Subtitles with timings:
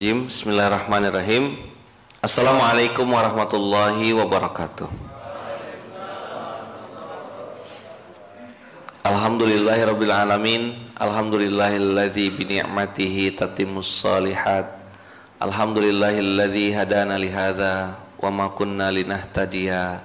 [0.00, 1.60] Bismillahirrahmanirrahim.
[2.24, 4.88] Assalamualaikum warahmatullahi wabarakatuh.
[9.04, 10.72] Alhamdulillahirabbil alamin.
[10.96, 14.72] Alhamdulillahilladzi bi ni'matihi tatimmus shalihat.
[15.36, 20.00] Alhamdulillahilladzi hadana li hadza wa ma kunna linahtadiya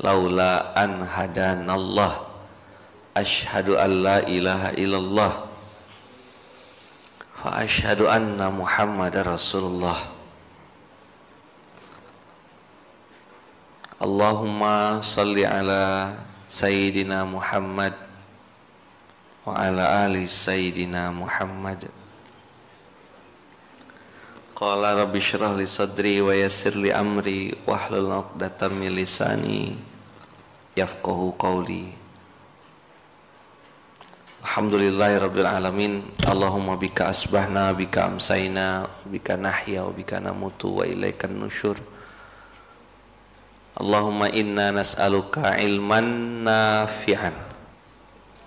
[0.00, 2.16] laula an hadanallah.
[3.12, 5.52] Asyhadu an la ilaha illallah
[7.44, 10.00] wa asyhadu anna Muhammadar Rasulullah
[14.00, 16.16] Allahumma salli ala
[16.48, 17.92] Sayyidina Muhammad
[19.44, 21.84] wa ala ali Sayyidina Muhammad
[24.56, 25.04] Qala
[25.68, 29.76] sadri wa yassir li amri wahlul 'uqdatam min lisani
[34.44, 35.92] yafqahu qawli Alhamdulillahirabbil alamin.
[36.28, 41.80] Allahumma bika asbahna bika amsayna bika nahya bika namutu wa ilaikan nusyur.
[43.74, 47.34] Allahumma inna nas'aluka ilman nafi'an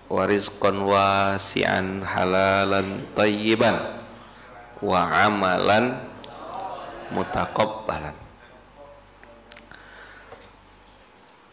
[0.08, 4.00] wa rizqan wasi'an halalan tayyiban
[4.80, 5.98] wa amalan
[7.12, 8.16] mutaqabbalan.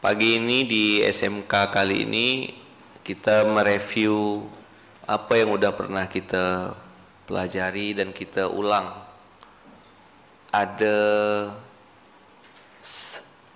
[0.04, 2.26] Pagi ini di SMK kali ini
[3.04, 4.40] kita mereview
[5.04, 6.72] apa yang udah pernah kita
[7.28, 8.88] pelajari dan kita ulang.
[10.48, 10.96] Ada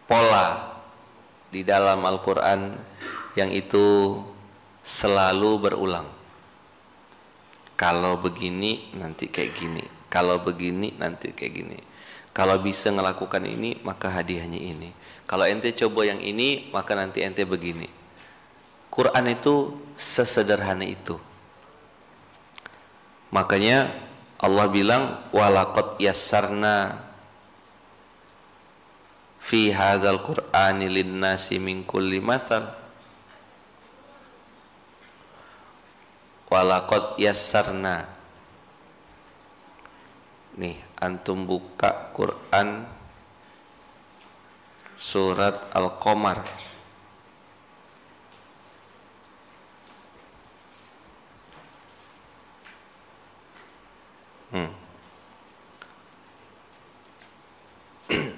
[0.05, 0.77] pola
[1.49, 2.77] di dalam Al-Quran
[3.41, 4.21] yang itu
[4.85, 6.09] selalu berulang.
[7.79, 9.85] Kalau begini nanti kayak gini.
[10.13, 11.79] Kalau begini nanti kayak gini.
[12.37, 14.93] Kalau bisa melakukan ini maka hadiahnya ini.
[15.25, 17.98] Kalau ente coba yang ini maka nanti ente begini.
[18.89, 21.19] Quran itu sesederhana itu.
[23.28, 23.92] Makanya
[24.39, 27.03] Allah bilang walaqad yassarna
[29.42, 32.73] fi hadzal qur'ani linnasi min kulli mathal
[36.48, 38.08] walaqad yassarna.
[40.58, 42.86] Nih antum buka Quran
[44.98, 46.42] surat Al-Qamar
[54.48, 54.73] Hmm.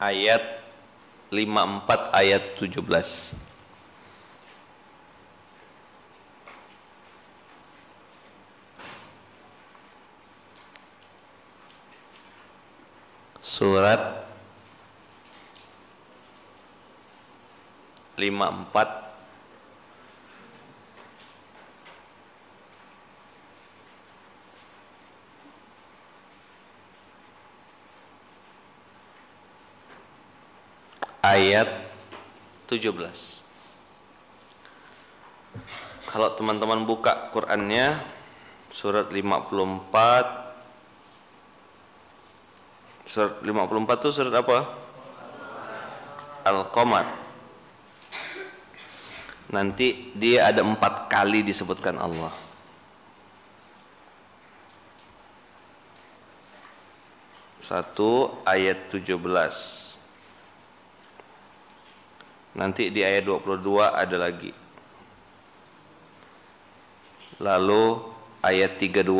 [0.00, 0.64] ayat
[1.28, 3.44] 54 ayat 17.
[13.44, 14.24] Surat
[18.16, 19.03] 54
[31.24, 31.68] ayat
[32.68, 32.92] 17
[36.12, 37.96] kalau teman-teman buka Qurannya
[38.68, 40.44] surat 54
[43.08, 44.58] surat 54 itu surat apa?
[46.44, 47.06] Al-Qamar.
[49.54, 52.34] Nanti dia ada empat kali disebutkan Allah.
[57.64, 59.93] Satu ayat 17
[62.54, 64.54] Nanti di ayat 22 ada lagi.
[67.42, 67.98] Lalu
[68.46, 69.10] ayat 32.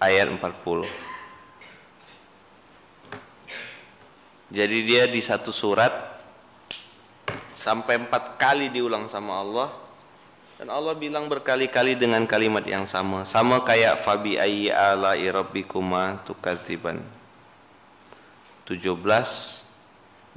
[0.00, 0.86] Ayat 40.
[4.50, 5.92] Jadi dia di satu surat
[7.58, 9.79] sampai empat kali diulang sama Allah
[10.60, 17.00] dan Allah bilang berkali-kali dengan kalimat yang sama, sama kayak fabi ayyi ala'i rabbikuma tukadziban.
[18.68, 18.92] 17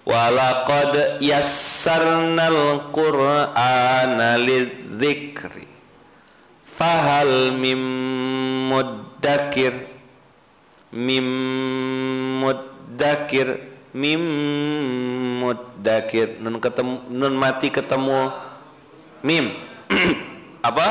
[0.07, 5.67] Walaqad yassarnal qur'ana lidzikri.
[6.77, 7.81] Fahal mim
[8.71, 9.75] muddakir
[10.93, 11.27] mim
[12.41, 13.49] muddakir
[13.97, 14.23] mim
[15.41, 16.37] muddakir.
[16.39, 18.31] Nun ketemu nun mati ketemu
[19.25, 19.66] mim
[20.69, 20.89] apa?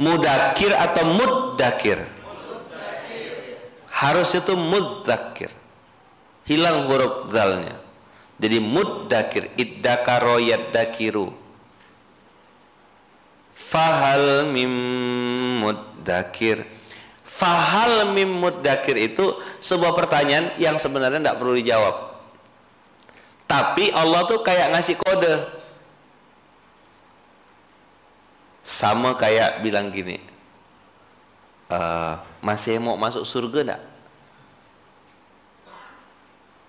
[0.00, 1.98] Mudakir atau muddakir?
[3.92, 5.52] Harus itu mudzakir
[6.42, 7.78] hilang huruf dalnya
[8.34, 11.30] jadi muddakir iddakaro yaddakiru
[13.72, 14.72] fahal mim
[15.64, 16.68] muddakir.
[17.24, 19.24] Fahal mim mudakir itu
[19.58, 21.96] sebuah pertanyaan yang sebenarnya tidak perlu dijawab.
[23.48, 25.61] Tapi Allah tuh kayak ngasih kode.
[28.72, 30.16] Sama kayak bilang gini,
[31.68, 31.78] e,
[32.40, 33.82] masih mau masuk surga enggak?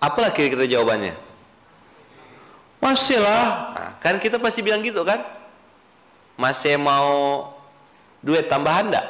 [0.04, 1.16] Apalah kira-kira jawabannya?
[2.76, 3.72] Masih lah.
[3.72, 5.24] Nah, kan kita pasti bilang gitu kan?
[6.36, 7.48] Masih mau
[8.20, 9.08] duit tambahan enggak?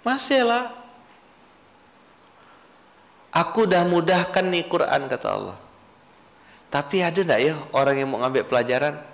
[0.00, 0.72] Masih lah.
[3.36, 5.60] Aku dah mudahkan nih Quran kata Allah.
[6.72, 9.09] Tapi ada enggak ya orang yang mau ngambil pelajaran?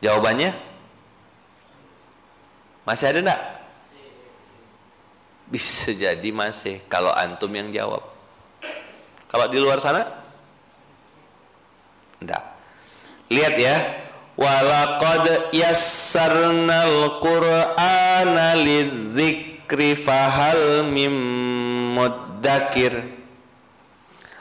[0.00, 0.50] Jawabannya?
[2.88, 3.42] Masih ada enggak?
[5.52, 8.00] Bisa jadi masih kalau antum yang jawab.
[9.28, 10.08] Kalau di luar sana?
[12.18, 12.42] Enggak.
[13.30, 13.76] Lihat ya,
[14.40, 21.12] Walaqad yassarnal Qur'ana lidzikri fahal mim
[21.92, 23.19] muddakir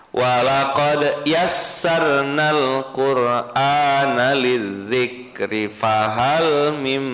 [0.09, 7.05] Walaqad yassarnal Qur'ana lidzikri fahal mim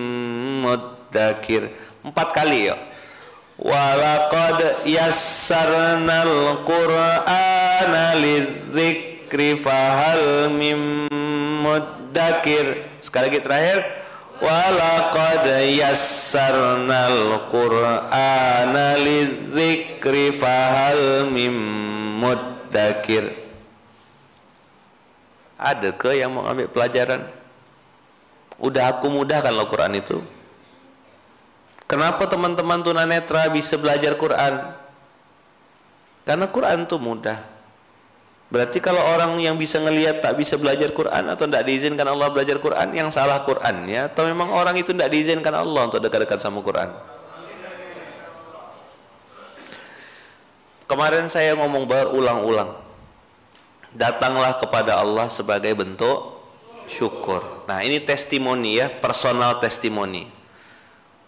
[0.64, 1.76] muddakir.
[2.08, 2.80] Empat kali ya.
[3.60, 11.12] Walaqad yassarnal Qur'ana lidzikri fahal mim
[11.68, 12.80] muddakir.
[13.04, 13.80] Sekali lagi terakhir.
[14.40, 21.56] Walaqad yassarnal qur'ana lidzikri fahal mim
[22.20, 22.55] muddakir
[25.56, 27.24] ada ke yang mau ambil pelajaran?
[28.60, 30.20] Udah aku mudahkan lo Quran itu.
[31.86, 34.74] Kenapa teman-teman tunanetra bisa belajar Quran?
[36.26, 37.38] Karena Quran itu mudah.
[38.50, 42.58] Berarti kalau orang yang bisa ngelihat tak bisa belajar Quran atau tidak diizinkan Allah belajar
[42.62, 46.62] Quran, yang salah Quran ya, atau memang orang itu tidak diizinkan Allah untuk dekat-dekat sama
[46.62, 46.94] Quran?
[50.86, 52.78] Kemarin saya ngomong berulang-ulang.
[53.96, 56.38] Datanglah kepada Allah sebagai bentuk
[56.86, 57.66] syukur.
[57.66, 60.30] Nah, ini testimoni ya, personal testimoni.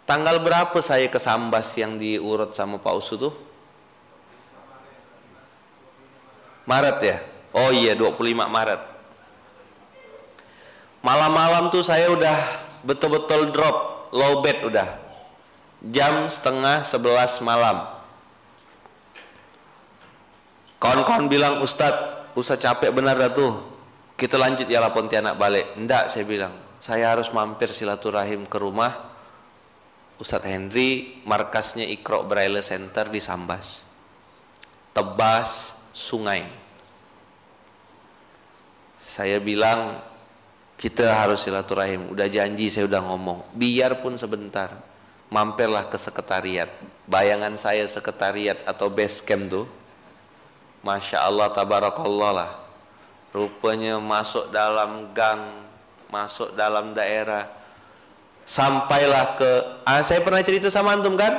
[0.06, 3.34] Tanggal berapa saya ke Sambas yang diurut sama Pak Usu tuh?
[6.64, 7.18] Maret ya?
[7.56, 8.82] Oh iya 25 Maret.
[11.02, 12.36] Malam-malam tuh saya udah
[12.84, 15.00] betul-betul drop, low bed udah.
[15.88, 17.97] Jam setengah 11 malam.
[20.78, 23.54] Kawan-kawan bilang, Ustadz, Ustadz capek benar dah tuh.
[24.18, 25.78] Kita lanjut ya lah Pontianak balik.
[25.78, 26.54] Enggak, saya bilang.
[26.82, 29.08] Saya harus mampir silaturahim ke rumah
[30.18, 33.94] Ustadz Henry, markasnya Ikro Braille Center di Sambas.
[34.90, 35.50] Tebas,
[35.94, 36.42] sungai.
[38.98, 40.02] Saya bilang
[40.78, 42.10] kita harus silaturahim.
[42.10, 43.46] Udah janji saya udah ngomong.
[43.54, 44.74] Biarpun sebentar.
[45.30, 46.70] Mampirlah ke sekretariat.
[47.06, 49.66] Bayangan saya sekretariat atau base camp tuh.
[50.86, 52.52] Masya Allah tabarakallah lah.
[53.32, 55.66] Rupanya masuk dalam gang.
[56.08, 57.50] Masuk dalam daerah.
[58.48, 59.52] Sampailah ke...
[59.84, 61.36] Ah, saya pernah cerita sama antum kan?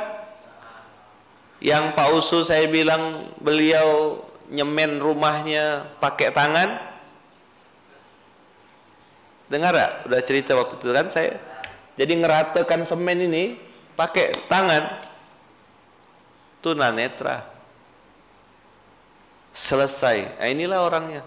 [1.58, 6.80] Yang Pak Usu saya bilang beliau nyemen rumahnya pakai tangan
[9.48, 9.92] dengar gak?
[10.08, 11.36] udah cerita waktu itu kan saya
[11.96, 13.56] jadi ngeratakan semen ini
[13.96, 14.88] pakai tangan
[16.60, 17.44] tunanetra
[19.58, 20.38] selesai.
[20.38, 21.22] Nah, inilah orangnya.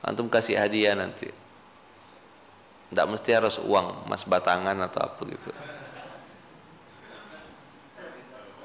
[0.00, 1.28] Antum kasih hadiah nanti.
[2.88, 5.50] Tidak mesti harus uang mas batangan atau apa gitu.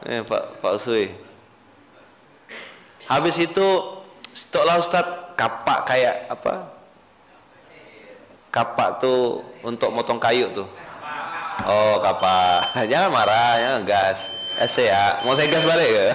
[0.08, 1.12] Eh Pak Pak Usui.
[3.12, 3.68] Habis itu
[4.32, 6.72] stoklah Ustad kapak kayak apa?
[8.48, 10.68] Kapak tuh untuk motong kayu tuh.
[11.68, 12.72] Oh kapak.
[12.92, 16.06] Jangan marah jangan gas es ya mau saya gas balik ke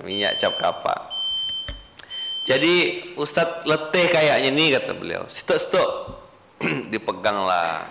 [0.06, 1.14] minyak cap kapak
[2.44, 5.24] jadi Ustadz letih kayaknya nih kata beliau.
[5.32, 5.90] Stok stok
[6.92, 7.88] dipeganglah.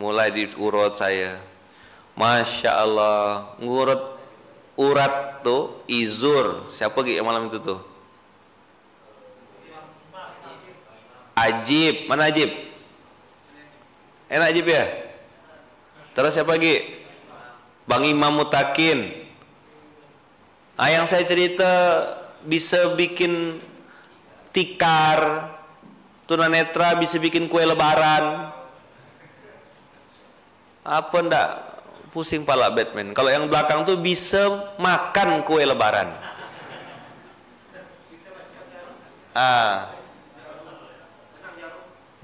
[0.00, 1.36] Mulai diurut saya.
[2.16, 4.16] Masya Allah ngurut
[4.80, 6.72] urat tuh izur.
[6.72, 7.80] Siapa lagi malam itu tuh?
[11.36, 12.08] Ajib.
[12.08, 12.48] Mana Ajib?
[14.32, 14.84] Enak Ajib ya?
[16.16, 16.80] Terus siapa lagi?
[17.84, 19.28] Bang Imam Mutakin.
[20.80, 21.68] Ah yang saya cerita
[22.40, 23.60] bisa bikin
[24.48, 25.52] tikar
[26.24, 28.48] tunanetra bisa bikin kue lebaran.
[30.88, 31.48] Apa ndak?
[32.16, 33.12] Pusing pala Batman.
[33.12, 36.16] Kalau yang belakang tuh bisa makan kue lebaran.
[39.36, 39.92] Ah.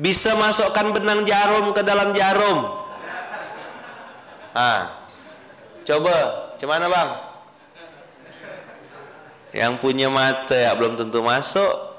[0.00, 2.81] Bisa masukkan benang jarum ke dalam jarum
[4.52, 5.08] ah
[5.82, 6.14] coba
[6.60, 7.10] cuman bang?
[9.52, 11.92] Yang punya mata ya belum tentu masuk.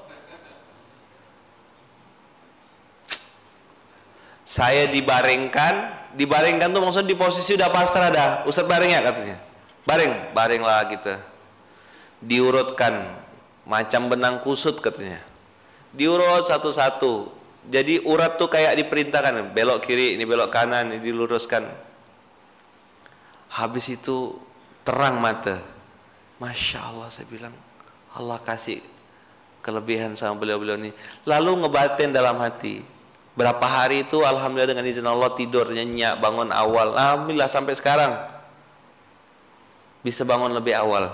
[4.41, 6.01] Saya dibaringkan.
[6.13, 8.29] Dibaringkan tuh maksudnya di posisi udah pasrah dah.
[8.49, 9.37] Ustaz baring ya katanya.
[9.85, 11.21] Baring baring lah kita.
[12.21, 13.21] Diurutkan.
[13.69, 15.21] Macam benang kusut katanya.
[15.93, 17.29] Diurut satu-satu.
[17.69, 19.53] Jadi urat tuh kayak diperintahkan.
[19.53, 21.92] Belok kiri ini belok kanan ini diluruskan
[23.53, 24.33] habis itu
[24.81, 25.61] terang mata.
[26.41, 27.53] Masya Allah saya bilang
[28.17, 28.81] Allah kasih
[29.61, 30.91] kelebihan sama beliau-beliau ini.
[31.29, 32.81] Lalu ngebatin dalam hati.
[33.33, 36.93] Berapa hari itu Alhamdulillah dengan izin Allah tidur nyenyak bangun awal.
[36.93, 38.13] Alhamdulillah sampai sekarang.
[40.03, 41.13] Bisa bangun lebih awal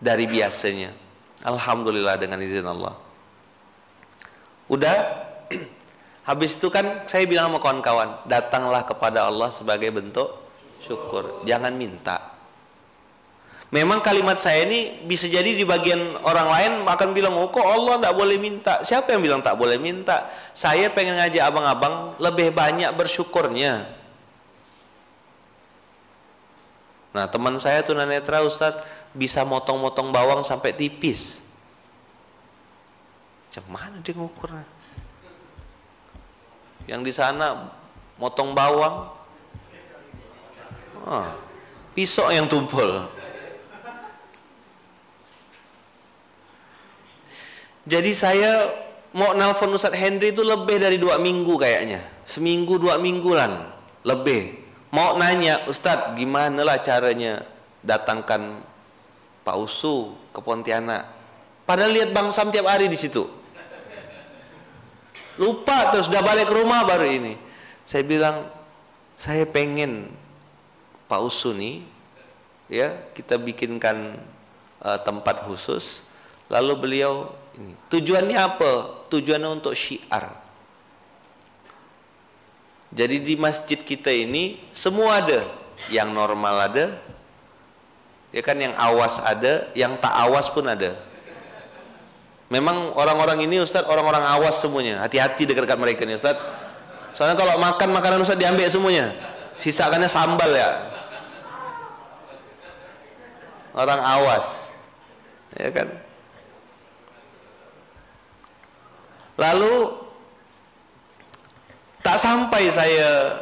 [0.00, 0.92] dari biasanya.
[1.46, 2.96] Alhamdulillah dengan izin Allah.
[4.66, 4.96] Udah
[6.28, 10.45] habis itu kan saya bilang sama kawan-kawan datanglah kepada Allah sebagai bentuk
[10.86, 12.36] syukur jangan minta
[13.66, 17.98] Memang kalimat saya ini bisa jadi di bagian orang lain akan bilang, oh kok Allah
[17.98, 18.78] tidak boleh minta.
[18.86, 20.30] Siapa yang bilang tak boleh minta?
[20.54, 23.90] Saya pengen ngajak abang-abang lebih banyak bersyukurnya.
[27.10, 31.50] Nah teman saya tunanetra Ustadz bisa motong-motong bawang sampai tipis.
[33.50, 34.68] Macam mana dia ngukurnya?
[36.86, 37.72] Yang di sana
[38.14, 39.15] motong bawang,
[41.06, 41.26] oh,
[41.94, 43.06] pisau yang tumpul.
[47.86, 48.66] Jadi saya
[49.14, 52.02] mau nelfon Ustadz Henry itu lebih dari dua minggu kayaknya.
[52.26, 53.70] Seminggu dua minggu lah
[54.02, 54.58] lebih.
[54.90, 57.46] Mau nanya Ustadz gimana lah caranya
[57.86, 58.58] datangkan
[59.46, 61.06] Pak Usu ke Pontianak.
[61.62, 63.22] Padahal lihat Bang Sam tiap hari di situ.
[65.38, 67.38] Lupa terus udah balik ke rumah baru ini.
[67.86, 68.50] Saya bilang
[69.14, 70.10] saya pengen
[71.06, 71.86] Pak Usu nih
[72.66, 74.18] ya kita bikinkan
[74.82, 76.02] uh, tempat khusus
[76.50, 77.72] lalu beliau ini.
[77.88, 78.72] Tujuannya apa?
[79.08, 80.28] Tujuannya untuk syiar.
[82.92, 85.44] Jadi di masjid kita ini semua ada,
[85.92, 86.96] yang normal ada,
[88.30, 90.96] ya kan yang awas ada, yang tak awas pun ada.
[92.46, 95.02] Memang orang-orang ini Ustaz orang-orang awas semuanya.
[95.02, 96.38] Hati-hati dekat-dekat mereka nih Ustaz.
[97.18, 99.10] Soalnya kalau makan makanan Ustaz diambil semuanya.
[99.58, 100.95] Sisakannya sambal ya.
[103.76, 104.72] Orang awas.
[105.52, 105.92] Ya kan?
[109.36, 109.92] Lalu
[112.00, 113.36] tak sampai saya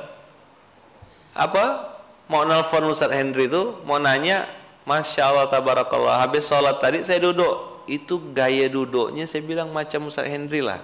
[1.39, 1.95] apa
[2.27, 4.51] mau nelfon Ustaz Henry itu mau nanya
[4.83, 7.87] Masya Allah tabarakallah habis sholat tadi saya duduk.
[7.87, 10.83] Itu gaya duduknya saya bilang macam Ustaz Henry lah.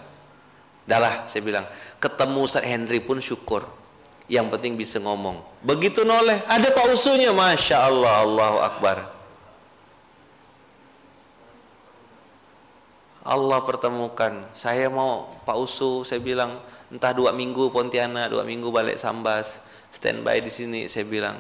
[0.87, 1.67] Dahlah saya bilang
[1.99, 3.67] ketemu Ustaz Henry pun syukur.
[4.31, 5.43] Yang penting bisa ngomong.
[5.67, 9.20] Begitu noleh ada pak usunya Masya Allah Allahu Akbar
[13.31, 14.43] Allah pertemukan.
[14.59, 16.59] Saya mau Pak Usu saya bilang
[16.91, 19.63] entah dua minggu Pontianak dua minggu balik Sambas
[19.95, 21.39] standby di sini saya bilang.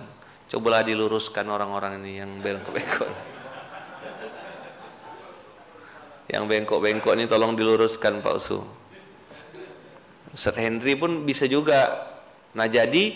[0.50, 3.10] Cobalah diluruskan orang-orang ini yang bengkok-bengkok.
[6.30, 8.58] Yang bengkok-bengkok ini tolong diluruskan Pak Usu.
[10.34, 12.06] Ustaz Henry pun bisa juga.
[12.54, 13.14] Nah jadi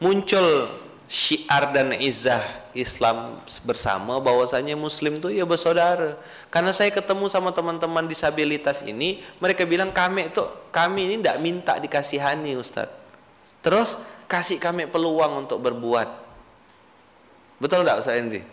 [0.00, 0.68] muncul
[1.08, 2.40] syiar dan izah
[2.76, 6.20] Islam bersama bahwasanya muslim tuh ya bersaudara.
[6.52, 11.74] Karena saya ketemu sama teman-teman disabilitas ini, mereka bilang kami itu kami ini tidak minta
[11.80, 12.92] dikasihani Ustaz.
[13.64, 13.98] Terus
[14.30, 16.08] kasih kami peluang untuk berbuat.
[17.58, 18.44] Betul tidak Ustaz Henry?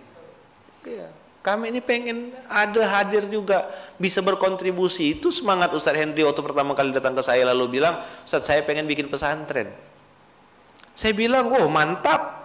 [0.87, 1.07] Iya.
[1.43, 3.67] Kami ini pengen ada hadir juga
[3.99, 5.19] bisa berkontribusi.
[5.19, 8.87] Itu semangat Ustaz Henry waktu pertama kali datang ke saya lalu bilang, Ustaz saya pengen
[8.87, 9.67] bikin pesantren.
[10.95, 12.42] Saya bilang, oh mantap,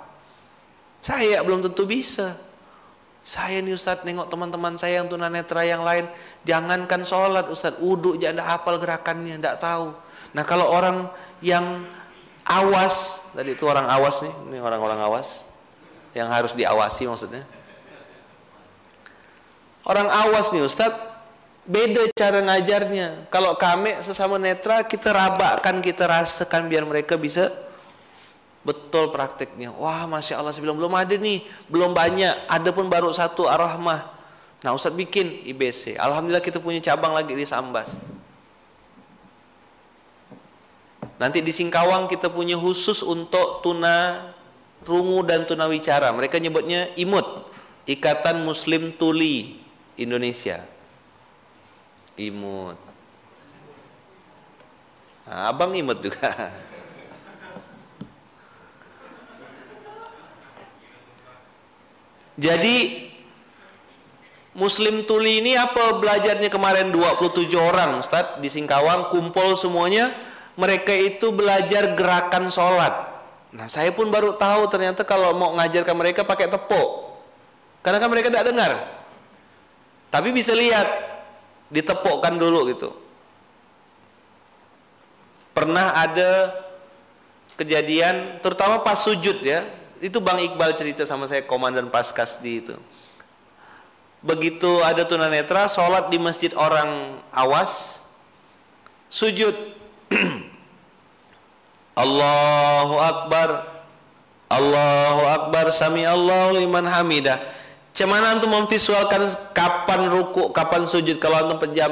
[1.08, 2.36] saya belum tentu bisa.
[3.24, 6.04] Saya nih Ustadz nengok teman-teman saya yang tunanetra yang lain,
[6.44, 9.92] jangankan sholat Ustadz, uduk jangan hafal gerakannya, tidak tahu.
[10.32, 11.08] Nah kalau orang
[11.44, 11.84] yang
[12.44, 15.44] awas, tadi itu orang awas nih, ini orang-orang awas,
[16.16, 17.44] yang harus diawasi maksudnya.
[19.84, 20.96] Orang awas nih Ustadz,
[21.68, 23.28] beda cara ngajarnya.
[23.28, 27.67] Kalau kami sesama netra, kita rabakkan, kita rasakan biar mereka bisa
[28.66, 32.50] betul prakteknya wah masya Allah bilang belum ada nih belum banyak.
[32.50, 34.18] Ada pun baru satu ar-rahmah.
[34.58, 38.02] Nah Ustaz bikin IBC Alhamdulillah kita punya cabang lagi di Sambas.
[41.18, 44.30] Nanti di Singkawang kita punya khusus untuk tuna
[44.86, 46.14] rungu dan tuna wicara.
[46.14, 47.26] Mereka nyebutnya imut
[47.88, 49.58] Ikatan Muslim Tuli
[49.98, 50.62] Indonesia.
[52.14, 52.78] Imut.
[55.26, 56.30] Nah, abang imut juga
[62.38, 63.10] Jadi
[64.54, 68.38] Muslim Tuli ini apa belajarnya kemarin 27 orang Ustaz?
[68.38, 70.14] Di Singkawang kumpul semuanya
[70.54, 72.94] mereka itu belajar gerakan sholat.
[73.54, 77.10] Nah saya pun baru tahu ternyata kalau mau ngajarkan mereka pakai tepuk.
[77.82, 78.72] Karena kan mereka tidak dengar.
[80.10, 80.86] Tapi bisa lihat
[81.70, 82.90] ditepukkan dulu gitu.
[85.54, 86.54] Pernah ada
[87.58, 89.66] kejadian terutama pas sujud ya
[90.00, 92.74] itu Bang Iqbal cerita sama saya komandan Paskas di itu.
[94.18, 98.02] Begitu ada tunanetra sholat di masjid orang awas
[99.06, 99.54] sujud
[102.02, 103.78] Allahu Akbar
[104.50, 107.38] Allahu Akbar Sami Allahu liman hamidah
[107.98, 111.90] Cuman antum memvisualkan kapan ruku, kapan sujud kalau antum pejam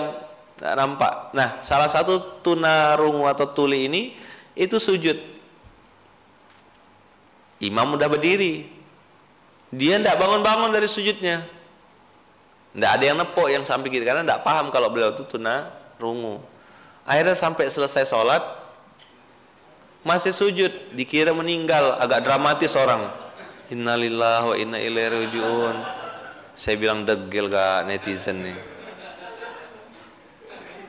[0.62, 1.34] nampak.
[1.34, 4.14] Nah, salah satu tunarungu atau tuli ini
[4.54, 5.35] itu sujud
[7.60, 8.68] Imam udah berdiri.
[9.72, 11.42] Dia tidak bangun-bangun dari sujudnya.
[12.76, 16.44] Tidak ada yang nepok yang sampai gitu karena tidak paham kalau beliau itu tuna rungu.
[17.08, 18.44] Akhirnya sampai selesai sholat
[20.06, 23.10] masih sujud, dikira meninggal, agak dramatis orang.
[23.72, 25.76] Innalillah wa inna ilaihi rajiun.
[26.54, 28.58] Saya bilang degil gak netizen nih.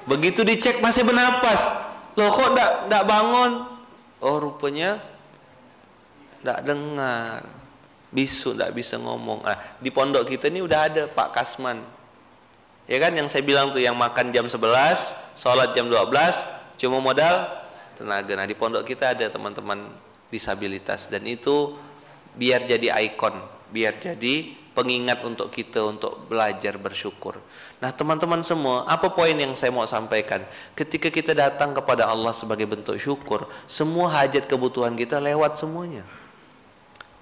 [0.05, 1.73] Begitu dicek masih bernapas.
[2.13, 3.51] Loh kok tidak bangun?
[4.21, 5.01] Oh rupanya
[6.47, 7.43] tidak dengar
[8.07, 11.83] bisu tidak bisa ngomong ah di pondok kita ini udah ada Pak Kasman
[12.87, 14.63] ya kan yang saya bilang tuh yang makan jam 11
[15.35, 16.07] sholat jam 12
[16.79, 17.51] cuma modal
[17.99, 19.91] tenaga nah di pondok kita ada teman-teman
[20.31, 21.75] disabilitas dan itu
[22.39, 23.35] biar jadi ikon
[23.75, 27.41] biar jadi pengingat untuk kita untuk belajar bersyukur.
[27.81, 30.45] Nah, teman-teman semua, apa poin yang saya mau sampaikan?
[30.77, 36.05] Ketika kita datang kepada Allah sebagai bentuk syukur, semua hajat kebutuhan kita lewat semuanya.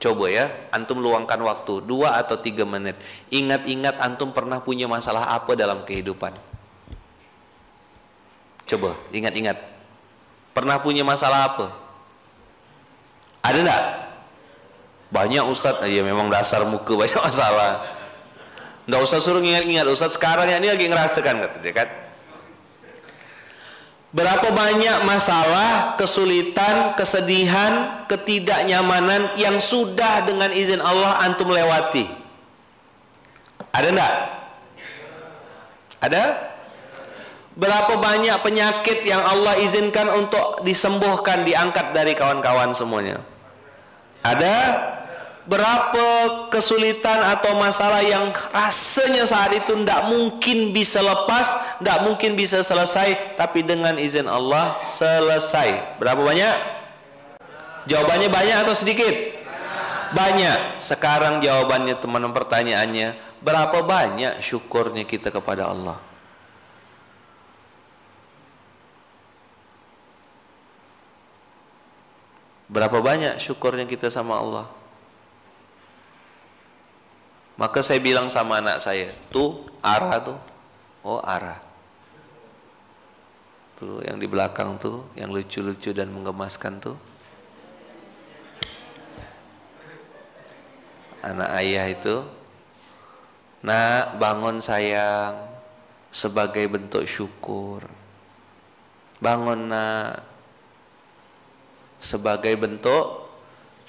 [0.06, 2.94] Coba ya, antum luangkan waktu dua atau tiga menit.
[3.34, 6.30] Ingat-ingat antum pernah punya masalah apa dalam kehidupan.
[8.70, 9.58] Coba, ingat-ingat.
[10.54, 11.74] Pernah punya masalah apa?
[13.42, 13.84] Ada enggak?
[15.10, 17.98] Banyak Ustadz, ya memang dasar muka banyak masalah.
[18.86, 21.90] Enggak usah suruh ingat-ingat Ustadz sekarang ini lagi ngerasakan kata dia kan.
[24.16, 32.08] Berapa banyak masalah, kesulitan, kesedihan, ketidaknyamanan yang sudah dengan izin Allah antum lewati?
[33.76, 34.14] Ada enggak?
[36.00, 36.24] Ada?
[37.60, 43.20] Berapa banyak penyakit yang Allah izinkan untuk disembuhkan, diangkat dari kawan-kawan semuanya?
[44.24, 44.56] Ada?
[45.46, 46.06] Berapa
[46.50, 53.38] kesulitan atau masalah yang rasanya saat itu tidak mungkin bisa lepas, tidak mungkin bisa selesai,
[53.38, 56.02] tapi dengan izin Allah selesai.
[56.02, 56.56] Berapa banyak?
[57.86, 59.14] Jawabannya banyak atau sedikit?
[60.18, 60.82] Banyak.
[60.82, 63.14] Sekarang jawabannya teman-teman pertanyaannya,
[63.46, 66.02] berapa banyak syukurnya kita kepada Allah?
[72.66, 74.75] Berapa banyak syukurnya kita sama Allah?
[77.56, 80.40] Maka saya bilang sama anak saya, tuh arah tuh,
[81.08, 81.60] oh arah.
[83.80, 86.98] Tuh yang di belakang tuh, yang lucu-lucu dan menggemaskan tuh.
[91.26, 92.22] anak ayah itu
[93.66, 95.34] nak bangun sayang
[96.14, 97.82] sebagai bentuk syukur
[99.18, 100.22] bangun nak
[101.98, 103.26] sebagai bentuk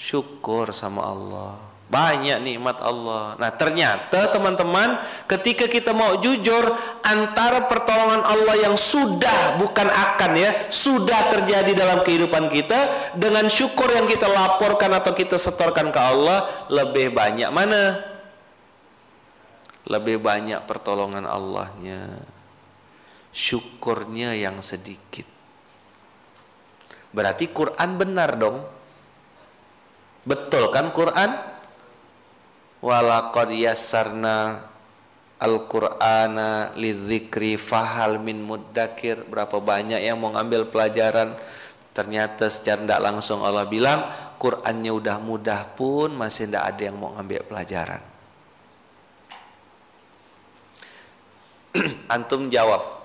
[0.01, 3.39] syukur sama Allah banyak nikmat Allah.
[3.39, 4.99] Nah, ternyata teman-teman,
[5.31, 6.67] ketika kita mau jujur
[7.07, 13.87] antara pertolongan Allah yang sudah bukan akan ya, sudah terjadi dalam kehidupan kita dengan syukur
[13.95, 18.03] yang kita laporkan atau kita setorkan ke Allah, lebih banyak mana?
[19.87, 22.19] Lebih banyak pertolongan Allahnya.
[23.31, 25.29] Syukurnya yang sedikit.
[27.15, 28.67] Berarti Quran benar dong.
[30.27, 31.55] Betul kan Quran?
[32.81, 34.67] Walaqad yassarna
[35.37, 39.21] Al-Qur'ana lidzikri fahal min muddakir.
[39.29, 41.37] Berapa banyak yang mau ngambil pelajaran?
[41.93, 44.05] Ternyata secara tidak langsung Allah bilang
[44.41, 48.01] Qur'annya udah mudah pun masih tidak ada yang mau ngambil pelajaran.
[52.17, 52.97] Antum jawab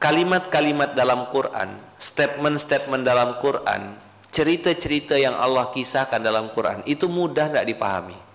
[0.00, 4.00] kalimat-kalimat dalam Quran statement-statement dalam Quran
[4.32, 8.29] cerita-cerita yang Allah kisahkan dalam Quran itu mudah tidak dipahami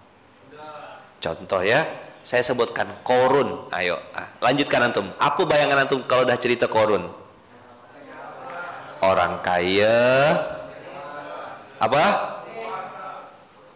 [1.26, 1.82] Contoh ya,
[2.22, 3.66] saya sebutkan korun.
[3.74, 5.10] Ayo, ah, lanjutkan antum.
[5.18, 7.02] Apa bayangan antum kalau udah cerita korun?
[9.02, 10.38] Orang kaya.
[11.82, 12.06] Apa?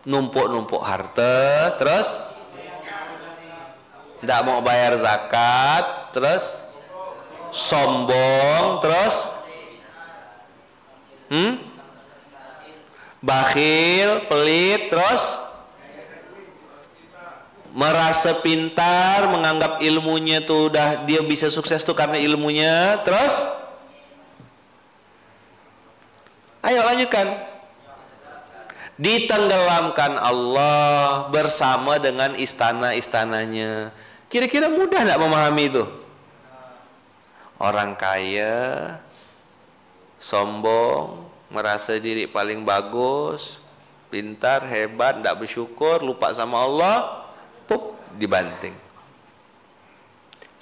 [0.05, 2.21] Numpuk-numpuk harta, terus
[4.21, 6.61] tidak mau bayar zakat, terus
[7.49, 9.15] sombong, terus
[11.33, 11.53] hmm?
[13.25, 15.48] bakhil, pelit, terus
[17.73, 23.59] merasa pintar, menganggap ilmunya tuh udah dia bisa sukses tuh karena ilmunya, terus
[26.59, 27.27] Ayo lanjutkan.
[28.99, 33.95] Ditenggelamkan Allah bersama dengan istana-istananya.
[34.27, 35.83] Kira-kira mudah tidak memahami itu?
[37.55, 38.99] Orang kaya,
[40.19, 43.59] sombong, merasa diri paling bagus,
[44.11, 47.18] pintar, hebat, tidak bersyukur, lupa sama Allah,
[48.17, 48.73] dibanting.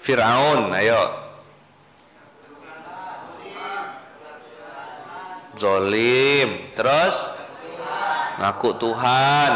[0.02, 1.04] Fir'aun ayo.
[5.58, 6.72] Zolim.
[6.78, 7.16] Terus?
[8.40, 9.54] Ngaku Tuhan.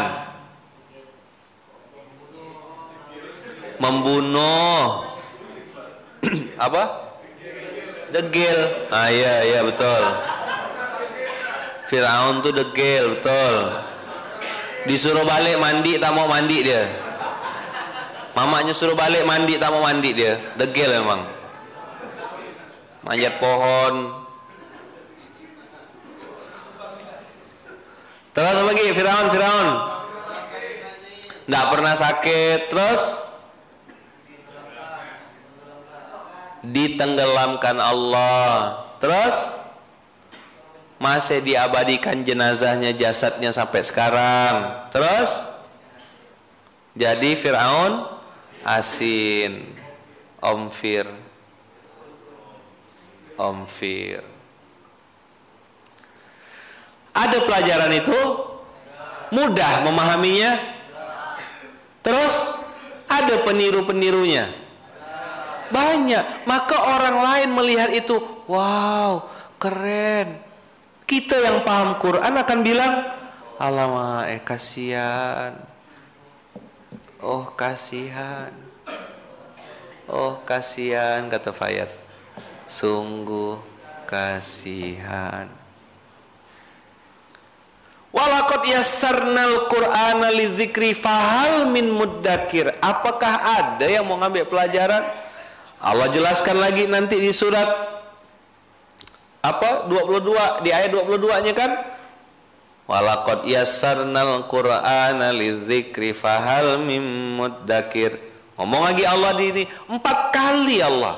[3.80, 5.08] Membunuh.
[6.66, 6.84] Apa?
[8.12, 8.58] Degil.
[8.92, 10.04] Ah iya iya betul.
[11.88, 13.56] Firaun tuh degil betul.
[14.84, 17.01] Disuruh balik mandi tak mau mandi dia
[18.42, 20.34] Mamanya suruh balik mandi tak mau mandi dia.
[20.58, 21.22] Degil memang.
[23.06, 24.18] Manjat pohon.
[28.34, 29.68] Terus lagi Firaun Firaun.
[31.46, 32.60] Tidak pernah sakit.
[32.66, 33.02] Terus
[36.66, 38.82] ditenggelamkan Allah.
[38.98, 39.54] Terus
[40.98, 44.54] masih diabadikan jenazahnya jasadnya sampai sekarang.
[44.90, 45.46] Terus
[46.98, 48.21] jadi Firaun
[48.66, 49.80] asin.
[50.42, 51.06] Omfir
[53.38, 54.26] omfir
[57.12, 58.20] ada pelajaran itu?
[59.32, 60.60] Mudah memahaminya?
[62.04, 62.60] Terus
[63.08, 64.48] ada peniru-penirunya?
[65.72, 66.44] Banyak.
[66.44, 68.16] Maka orang lain melihat itu
[68.48, 69.24] wow
[69.56, 70.40] keren.
[71.04, 72.92] Kita yang paham Quran akan bilang
[73.60, 75.71] alamak eh kasihan
[77.22, 78.50] Oh kasihan.
[80.10, 81.86] Oh kasihan kata Fayat
[82.66, 83.62] Sungguh
[84.10, 85.46] kasihan.
[88.10, 92.74] Walakot yassarnal qur'ana lidzikri fahal min muddakir.
[92.82, 95.06] Apakah ada yang mau ngambil pelajaran?
[95.78, 97.70] Allah jelaskan lagi nanti di surat
[99.42, 101.70] apa 22 di ayat 22 nya kan
[102.92, 107.00] Walaqad yassarnal Qur'ana lidzikri fahal mim
[107.40, 108.20] muddakir.
[108.60, 111.16] Ngomong lagi Allah di ini empat kali Allah.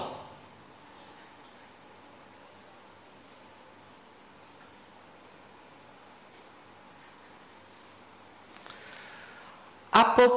[9.90, 10.30] Apa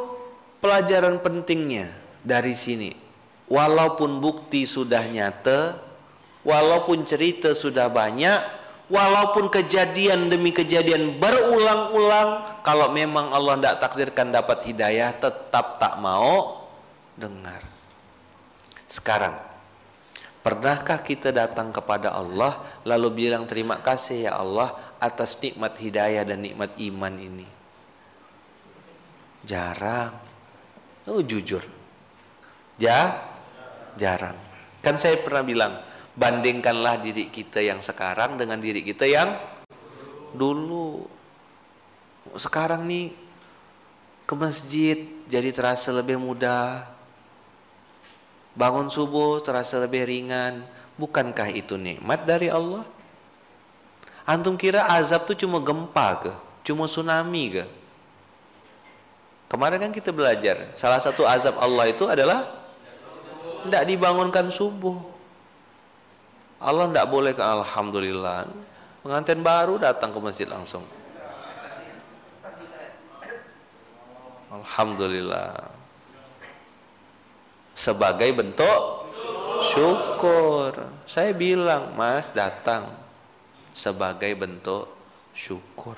[0.58, 1.94] pelajaran pentingnya
[2.26, 2.98] dari sini?
[3.46, 5.78] Walaupun bukti sudah nyata,
[6.42, 8.57] walaupun cerita sudah banyak,
[8.88, 16.68] walaupun kejadian demi kejadian berulang-ulang kalau memang Allah tidak takdirkan dapat hidayah tetap tak mau
[17.20, 17.64] dengar
[18.88, 19.36] sekarang
[20.42, 26.40] pernahkah kita datang kepada Allah lalu bilang terima kasih ya Allah atas nikmat hidayah dan
[26.40, 27.58] nikmat iman ini
[29.48, 30.12] Jarang.
[31.08, 31.64] Oh jujur.
[32.76, 33.16] Ja,
[33.96, 34.36] jarang.
[34.84, 35.80] Kan saya pernah bilang,
[36.18, 39.38] bandingkanlah diri kita yang sekarang dengan diri kita yang
[40.34, 41.06] dulu.
[42.34, 43.14] Sekarang nih
[44.26, 44.98] ke masjid
[45.30, 46.90] jadi terasa lebih mudah.
[48.58, 50.66] Bangun subuh terasa lebih ringan.
[50.98, 52.82] Bukankah itu nikmat dari Allah?
[54.26, 56.34] Antum kira azab tuh cuma gempa ke?
[56.66, 57.66] Cuma tsunami ke?
[59.48, 62.44] Kemarin kan kita belajar, salah satu azab Allah itu adalah
[63.64, 65.17] tidak dibangunkan subuh.
[66.58, 68.50] Allah tidak boleh ke Alhamdulillah.
[69.06, 70.82] Pengantin baru datang ke masjid langsung.
[74.50, 75.54] Alhamdulillah.
[77.78, 78.82] Sebagai bentuk
[79.70, 80.74] syukur.
[81.06, 82.90] Saya bilang, Mas datang
[83.70, 84.90] sebagai bentuk
[85.38, 85.94] syukur.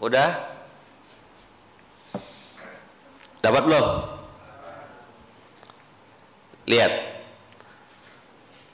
[0.00, 0.32] Udah?
[3.44, 3.86] Dapat belum?
[6.64, 6.92] Lihat.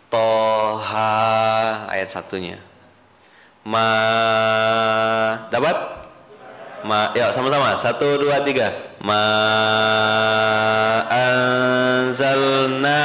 [0.07, 1.11] Toha
[1.91, 2.63] ayat satunya.
[3.67, 3.91] Ma
[5.51, 5.75] dapat?
[6.87, 7.75] Ma ya sama-sama.
[7.75, 8.71] Satu dua tiga.
[9.03, 9.27] Ma
[11.11, 13.03] anzalna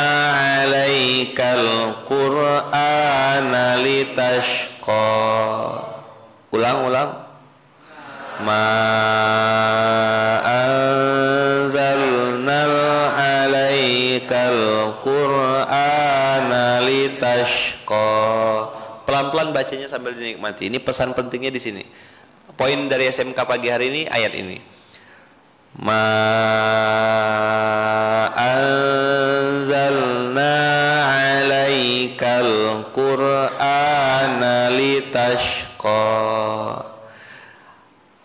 [0.61, 5.09] alaikal qur'ana litashqa.
[6.53, 7.20] Ulang ulang
[11.61, 12.77] anzalnal
[13.15, 14.59] alaikal
[15.01, 18.09] qur'ana litashqa
[19.05, 20.71] pelan-pelan bacanya sambil dinikmati.
[20.71, 21.83] Ini pesan pentingnya di sini.
[22.55, 24.57] Poin dari SMK pagi hari ini ayat ini.
[25.81, 26.03] Ma
[28.35, 30.55] anzalna
[31.39, 32.51] alaikal
[32.91, 36.03] qur'ana litashqa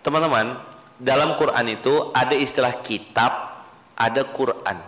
[0.07, 0.55] Teman-teman,
[1.03, 3.59] dalam Quran itu ada istilah kitab,
[3.99, 4.79] ada Quran.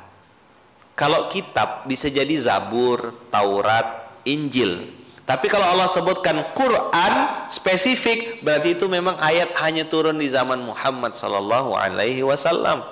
[0.95, 4.95] Kalau kitab bisa jadi Zabur, Taurat, Injil.
[5.27, 7.13] Tapi kalau Allah sebutkan Quran
[7.51, 12.87] spesifik, berarti itu memang ayat hanya turun di zaman Muhammad sallallahu alaihi wasallam.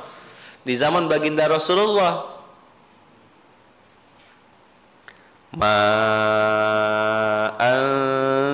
[0.67, 2.27] Di zaman baginda Rasulullah.
[5.55, 5.79] Ma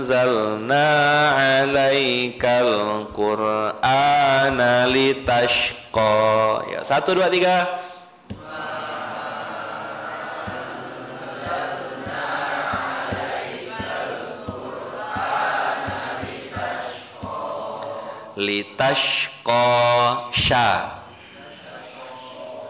[0.03, 0.91] anzalna
[1.63, 6.11] alaikal qur'ana litashqa
[6.75, 7.63] ya satu dua tiga.
[18.43, 19.63] litashqa
[20.35, 20.99] sya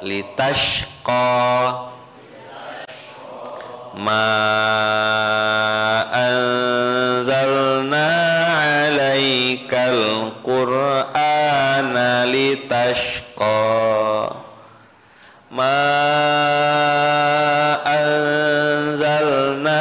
[0.04, 1.24] litashqa
[4.04, 4.20] ma
[12.72, 14.32] litashqa
[15.52, 15.76] ma
[17.84, 19.80] anzalna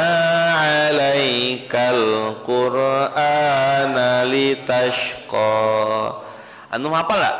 [0.60, 5.48] alaikal qur'ana litashqa.
[6.68, 7.36] Antum hafal enggak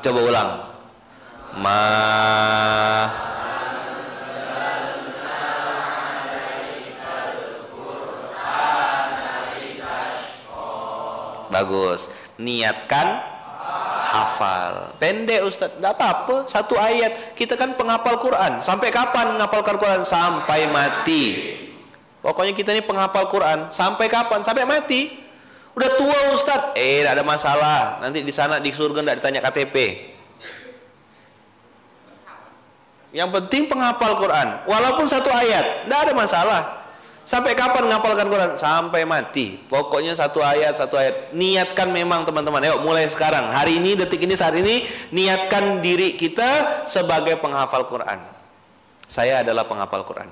[0.00, 0.50] coba ulang.
[1.60, 1.80] Ma
[11.46, 12.12] Bagus.
[12.36, 13.25] Niatkan
[14.36, 14.92] hafal.
[15.00, 16.44] Pendek Ustaz, tidak apa-apa.
[16.44, 17.32] Satu ayat.
[17.32, 18.60] Kita kan penghafal Quran.
[18.60, 20.04] Sampai kapan menghafalkan Quran?
[20.04, 21.56] Sampai mati.
[22.20, 23.72] Pokoknya kita ini penghafal Quran.
[23.72, 24.44] Sampai kapan?
[24.44, 25.24] Sampai mati.
[25.72, 26.76] Udah tua Ustaz.
[26.76, 27.80] Eh, tidak ada masalah.
[28.04, 29.76] Nanti di sana di surga tidak ditanya KTP.
[33.16, 34.68] Yang penting penghafal Quran.
[34.68, 36.60] Walaupun satu ayat, tidak ada masalah.
[37.26, 38.50] Sampai kapan ngapalkan Quran?
[38.54, 39.58] Sampai mati.
[39.58, 41.34] Pokoknya satu ayat, satu ayat.
[41.34, 42.62] Niatkan memang teman-teman.
[42.62, 43.50] Yuk mulai sekarang.
[43.50, 44.86] Hari ini, detik ini, saat ini.
[45.10, 48.22] Niatkan diri kita sebagai penghafal Quran.
[49.10, 50.30] Saya adalah penghafal Quran.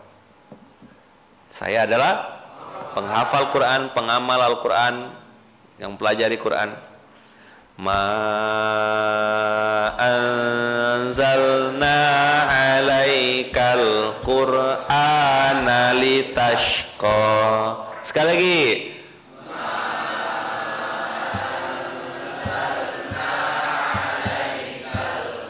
[1.51, 2.43] Saya adalah
[2.95, 5.11] penghafal Quran, pengamal Al-Quran,
[5.83, 6.94] yang pelajari Quran.
[7.75, 8.07] Ma
[9.99, 11.99] anzalna
[12.47, 17.19] alaikal qur'ana litashqa.
[18.07, 18.63] Sekali lagi.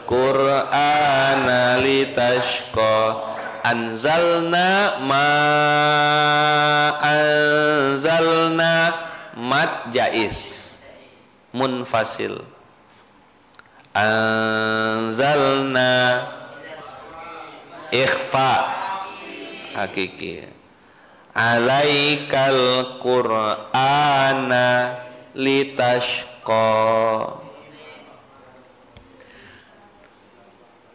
[0.09, 3.21] Qur'ana litashqa.
[3.61, 5.29] Anzalna ma
[7.05, 8.73] anzalna
[9.37, 10.64] mat jais
[11.55, 12.43] munfasil.
[13.95, 15.47] Anzalna
[17.95, 18.75] ikhfa.
[19.79, 20.43] Hakiki.
[21.31, 24.67] Alaikal qur'ana
[25.31, 26.67] litashqa.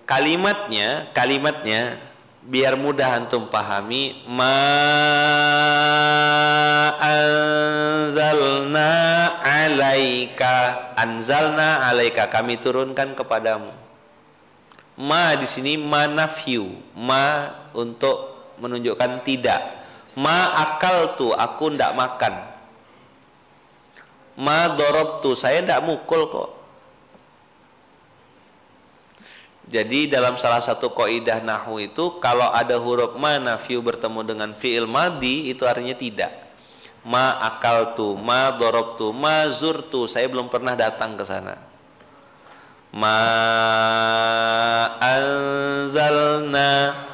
[0.04, 2.02] Kalimatnya kalimatnya
[2.40, 4.58] biar mudah antum pahami ma
[6.98, 8.90] anzalna
[9.66, 10.54] alaika
[10.96, 13.72] anzalna alaika kami turunkan kepadamu.
[15.00, 19.60] Ma di sini ma nafyu ma untuk menunjukkan tidak.
[20.16, 22.34] Ma akal tu aku ndak makan.
[24.40, 26.50] Ma dorob tu saya ndak mukul kok.
[29.70, 34.90] Jadi dalam salah satu kaidah nahu itu kalau ada huruf ma nafiu bertemu dengan fiil
[34.90, 36.49] madi itu artinya tidak.
[37.00, 40.04] Ma akal tu, ma dorob tu, ma zur tu.
[40.04, 41.56] Saya belum pernah datang ke sana.
[42.90, 43.22] Ma
[44.98, 46.72] anzalna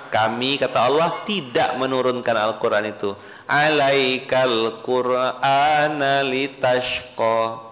[0.09, 3.12] kami kata Allah tidak menurunkan Al-Quran itu
[3.44, 7.66] alaikal qur'ana litashqa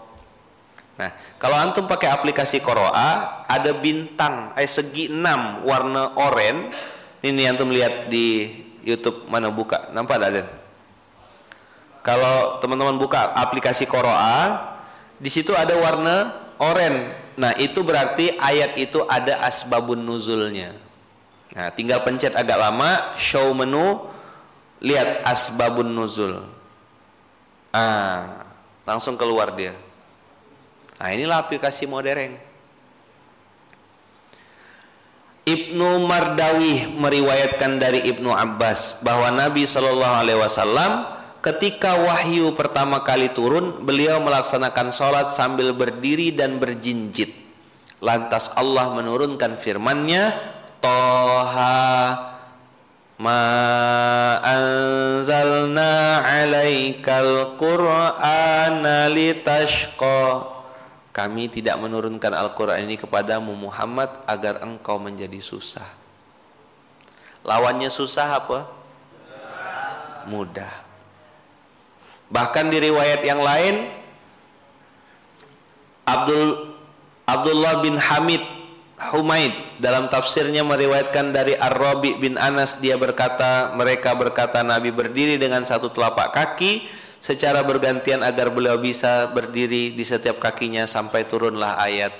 [0.95, 1.11] Nah,
[1.43, 6.71] kalau antum pakai aplikasi Koroa, ada bintang, eh segi 6 warna oranye.
[7.19, 8.47] Ini antum lihat di
[8.87, 10.47] YouTube mana buka, nampak ada?
[12.05, 14.77] Kalau teman-teman buka aplikasi Koroa,
[15.17, 17.17] di situ ada warna oranye.
[17.35, 20.77] Nah, itu berarti ayat itu ada asbabun nuzulnya.
[21.57, 24.05] Nah, tinggal pencet agak lama, show menu,
[24.85, 26.45] lihat asbabun nuzul.
[27.73, 28.47] Ah,
[28.85, 29.75] langsung keluar dia.
[31.01, 32.39] Nah inilah aplikasi modern.
[35.45, 41.14] Ibnu Mardawi meriwayatkan dari Ibnu Abbas bahwa Nabi Shallallahu Alaihi Wasallam
[41.45, 47.37] ketika wahyu pertama kali turun, beliau melaksanakan sholat sambil berdiri dan berjinjit.
[48.01, 50.41] Lantas Allah menurunkan firman-Nya,
[50.81, 52.33] Toha
[53.21, 53.45] ma
[54.43, 60.51] anzalna alaikal qur'ana litashqa
[61.15, 65.87] kami tidak menurunkan Al-Quran ini kepadamu Muhammad agar engkau menjadi susah.
[67.47, 68.67] Lawannya susah apa?
[70.27, 70.84] Mudah.
[72.33, 73.89] Bahkan di riwayat yang lain
[76.05, 76.77] Abdul
[77.25, 78.45] Abdullah bin Hamid
[79.13, 85.67] Humaid dalam tafsirnya meriwayatkan dari Ar-Rabi bin Anas dia berkata mereka berkata Nabi berdiri dengan
[85.67, 86.87] satu telapak kaki
[87.19, 92.13] secara bergantian agar beliau bisa berdiri di setiap kakinya sampai turunlah ayat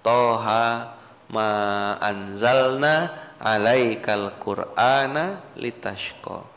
[0.00, 0.94] Toha
[1.28, 1.50] ma
[1.98, 3.10] anzalna
[3.42, 6.53] alaikal qur'ana litashqa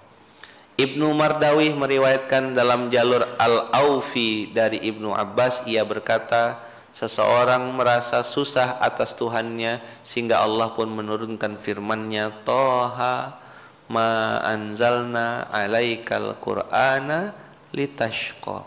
[0.78, 6.62] Ibnu Mardawi meriwayatkan dalam jalur Al-Aufi dari Ibnu Abbas ia berkata
[6.94, 13.42] seseorang merasa susah atas Tuhannya sehingga Allah pun menurunkan firman-Nya Toha
[13.90, 17.34] ma anzalna alaikal qur'ana
[17.74, 18.62] litashqa.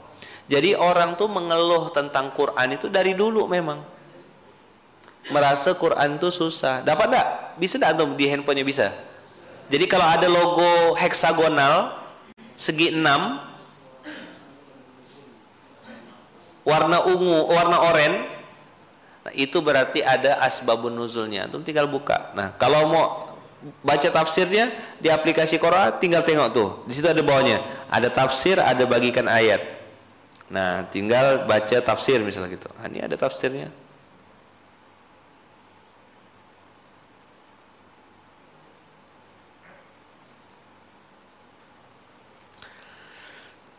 [0.51, 3.87] Jadi orang tuh mengeluh tentang Quran itu dari dulu memang.
[5.31, 6.83] Merasa Quran tuh susah.
[6.83, 7.29] Dapat enggak?
[7.55, 8.91] Bisa enggak tuh di handphonenya bisa?
[9.71, 12.00] Jadi kalau ada logo heksagonal
[12.61, 13.01] segi 6
[16.69, 18.29] warna ungu, warna oranye.
[19.21, 21.49] Nah, itu berarti ada asbabun nuzulnya.
[21.49, 22.37] Antum tinggal buka.
[22.37, 23.05] Nah, kalau mau
[23.85, 26.69] baca tafsirnya di aplikasi Quran tinggal tengok tuh.
[26.89, 27.61] Di situ ada bawahnya.
[27.89, 29.61] Ada tafsir ada bagikan ayat.
[30.51, 32.69] Nah tinggal baca tafsir misalnya gitu.
[32.75, 33.69] Nah, ini ada tafsirnya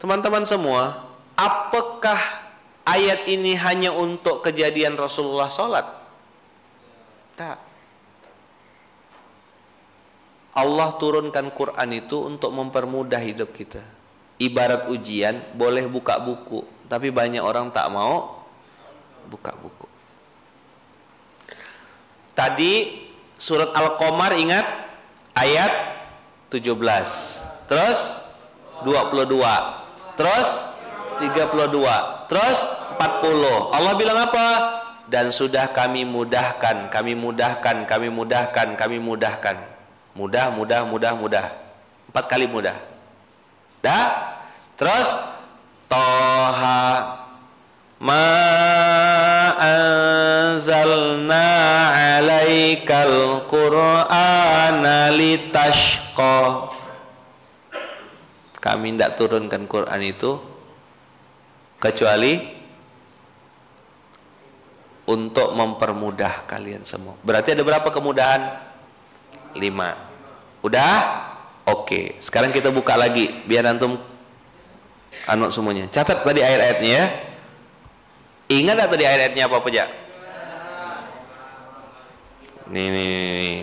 [0.01, 0.97] Teman-teman semua,
[1.37, 2.17] apakah
[2.89, 5.85] ayat ini hanya untuk kejadian Rasulullah sholat?
[7.37, 7.61] Tak.
[10.57, 13.85] Allah turunkan Quran itu untuk mempermudah hidup kita.
[14.41, 18.41] Ibarat ujian, boleh buka buku, tapi banyak orang tak mau
[19.29, 19.85] buka buku.
[22.33, 23.05] Tadi
[23.37, 24.65] surat Al-Qamar ingat
[25.37, 25.69] ayat
[26.49, 27.69] 17.
[27.69, 28.17] Terus
[28.81, 29.80] 22.
[30.21, 30.49] Terus
[31.17, 32.29] 32.
[32.29, 32.59] Terus
[33.01, 33.73] 40.
[33.73, 34.47] Allah bilang apa?
[35.09, 39.57] Dan sudah kami mudahkan, kami mudahkan, kami mudahkan, kami mudahkan.
[40.13, 41.49] Mudah, mudah, mudah, mudah.
[42.13, 42.77] Empat kali mudah.
[43.81, 44.37] Dah?
[44.77, 45.09] Terus
[45.89, 47.17] Toha
[47.97, 48.29] ma
[49.57, 51.49] anzalna
[52.21, 56.70] alaikal qur'ana litashqa
[58.61, 60.37] kami tidak turunkan Quran itu
[61.81, 62.61] kecuali
[65.09, 68.69] untuk mempermudah kalian semua berarti ada berapa kemudahan?
[69.57, 69.97] lima
[70.63, 70.93] udah?
[71.67, 73.99] oke sekarang kita buka lagi biar antum
[75.27, 77.05] anu semuanya catat tadi ayat-ayatnya ya
[78.51, 79.87] Ingat tadi ayat-ayatnya apa aja?
[82.67, 83.55] Nih, nih, nih.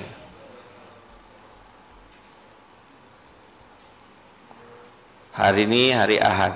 [5.38, 6.50] Hari ini hari Ahad.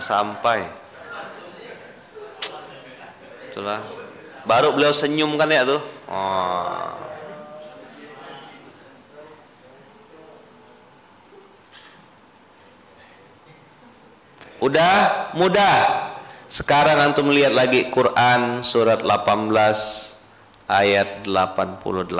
[0.00, 0.64] Sampai.
[3.52, 3.84] Itulah.
[4.48, 5.84] Baru beliau senyum kan ya tuh.
[6.08, 6.88] Oh.
[14.64, 16.13] Udah mudah.
[16.54, 19.50] Sekarang antum lihat lagi Quran surat 18
[20.70, 22.14] ayat 88.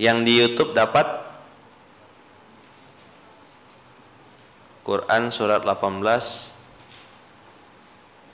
[0.00, 1.15] Yang di YouTube dapat
[4.86, 5.98] Quran surat 18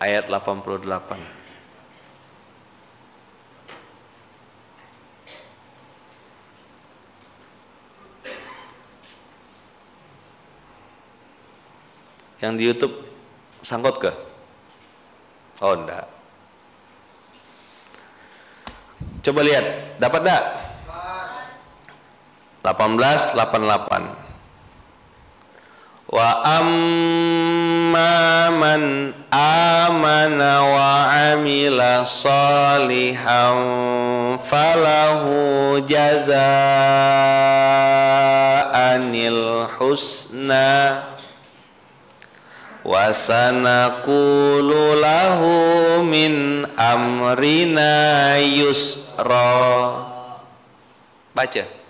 [0.05, 0.85] ayat 88.
[12.45, 13.01] Yang di YouTube
[13.65, 14.13] sangkut ke?
[15.65, 16.05] Oh enggak.
[19.25, 20.45] Coba lihat, dapat enggak?
[22.61, 24.22] 1888
[26.13, 33.57] Wa amma man amana wa amila salihan
[34.45, 36.53] falahu jazaanil
[39.81, 41.01] husna
[42.85, 49.57] wa sanaqulu lahu min amrina yusra.
[51.33, 51.82] Baca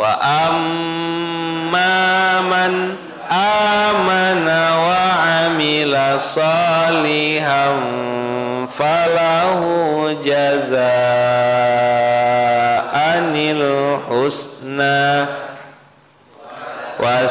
[0.00, 2.96] wa amma man
[3.28, 4.96] amana wa
[5.44, 7.84] amila salihan
[8.64, 10.80] falahu jazaanil
[14.08, 15.28] husna
[16.96, 17.28] wa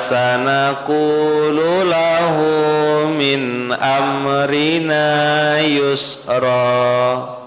[1.89, 7.38] lahu min amrina yusra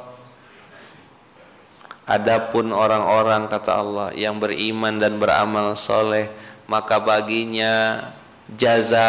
[2.13, 6.29] Adapun orang-orang kata Allah yang beriman dan beramal soleh
[6.69, 8.05] maka baginya
[8.53, 9.01] jaza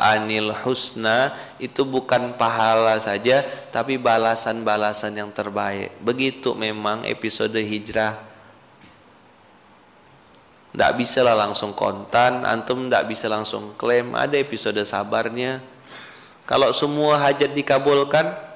[0.00, 5.92] anil husna itu bukan pahala saja tapi balasan-balasan yang terbaik.
[6.00, 8.16] Begitu memang episode hijrah.
[10.72, 15.60] Tidak bisa lah langsung kontan antum tidak bisa langsung klaim ada episode sabarnya.
[16.48, 18.47] Kalau semua hajat dikabulkan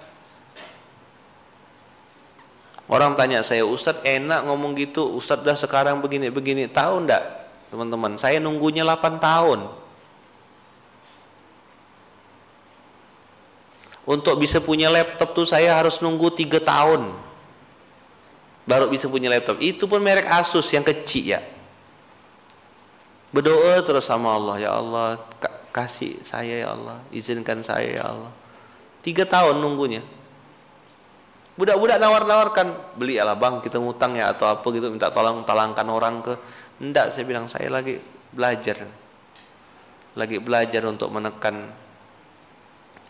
[2.92, 7.24] orang tanya saya Ustadz enak ngomong gitu Ustadz dah sekarang begini-begini tahu ndak
[7.72, 9.82] teman-teman saya nunggunya 8 tahun
[14.02, 17.14] Untuk bisa punya laptop tuh saya harus nunggu tiga tahun
[18.66, 19.62] baru bisa punya laptop.
[19.62, 21.40] Itu pun merek Asus yang kecil ya.
[23.32, 25.16] Berdoa terus sama Allah, ya Allah
[25.72, 28.32] kasih saya ya Allah, izinkan saya ya Allah.
[29.00, 30.04] Tiga tahun nunggunya.
[31.52, 36.24] Budak-budak nawar-nawarkan, beli ala bang kita ngutang ya atau apa gitu, minta tolong talangkan orang
[36.24, 36.34] ke.
[36.80, 38.00] Enggak, saya bilang saya lagi
[38.32, 38.88] belajar.
[40.16, 41.82] Lagi belajar untuk menekan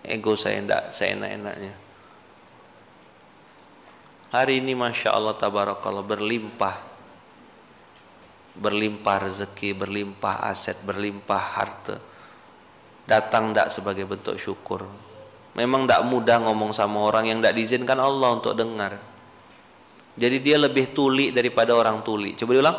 [0.02, 1.72] ego saya tidak seenak-enaknya
[4.34, 6.76] hari ini Masya Allah Tabarakallah berlimpah
[8.58, 11.96] berlimpah rezeki berlimpah aset berlimpah harta
[13.06, 14.84] datang tidak sebagai bentuk syukur
[15.52, 18.96] memang tidak mudah ngomong sama orang yang tidak diizinkan Allah untuk dengar
[20.16, 22.78] jadi dia lebih tuli daripada orang tuli coba diulang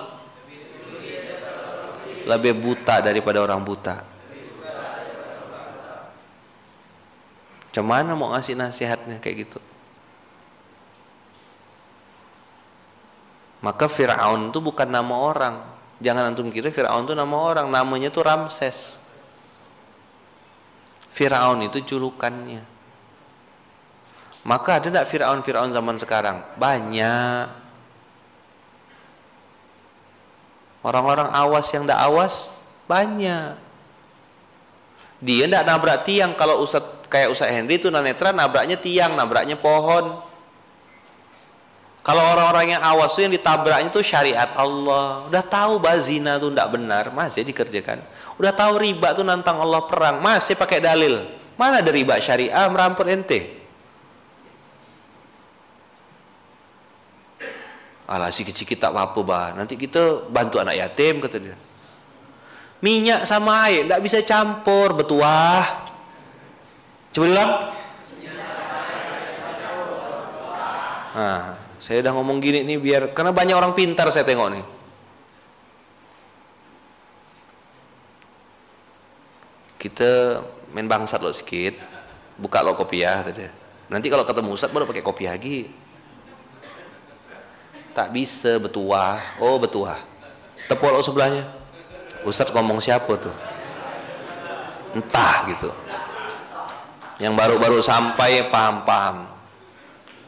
[2.24, 4.14] lebih buta daripada orang buta
[7.74, 9.60] Cuman mau ngasih nasihatnya kayak gitu?
[13.66, 15.56] Maka Fir'aun itu bukan nama orang.
[15.98, 17.74] Jangan antum kira Fir'aun itu nama orang.
[17.74, 19.02] Namanya itu Ramses.
[21.14, 22.66] Fir'aun itu julukannya.
[24.44, 26.44] Maka ada tidak Fir'aun-Fir'aun zaman sekarang?
[26.60, 27.48] Banyak.
[30.84, 32.36] Orang-orang awas yang tidak awas,
[32.92, 33.56] banyak.
[35.24, 40.33] Dia tidak nabrak tiang kalau Ustadz kayak Ustaz Henry itu nanetra nabraknya tiang, nabraknya pohon.
[42.04, 45.24] Kalau orang-orang yang awas tuh yang ditabraknya itu syariat Allah.
[45.32, 48.04] Udah tahu bahwa zina tuh tidak benar, masih dikerjakan.
[48.36, 51.24] Udah tahu riba tuh nantang Allah perang, masih pakai dalil.
[51.56, 53.64] Mana ada riba syariah merampok ente?
[58.04, 59.48] Alah si kecil kita apa-apa bah.
[59.56, 61.56] Nanti kita bantu anak yatim kata dia.
[62.84, 65.88] Minyak sama air tidak bisa campur, betuah.
[67.16, 67.72] Coba.
[71.14, 74.66] Nah, saya udah ngomong gini nih biar karena banyak orang pintar saya tengok nih.
[79.84, 80.40] Kita
[80.72, 81.76] main bangsat lo sedikit,
[82.40, 83.44] buka lo kopiah tadi.
[83.92, 85.68] Nanti kalau ketemu Ustaz baru pakai kopi lagi.
[87.92, 89.20] Tak bisa betuah.
[89.44, 90.00] Oh, betuah.
[90.72, 91.44] Tepuk lo sebelahnya.
[92.24, 93.36] Ustaz ngomong siapa tuh?
[94.96, 95.68] Entah gitu
[97.22, 99.30] yang baru-baru sampai paham-paham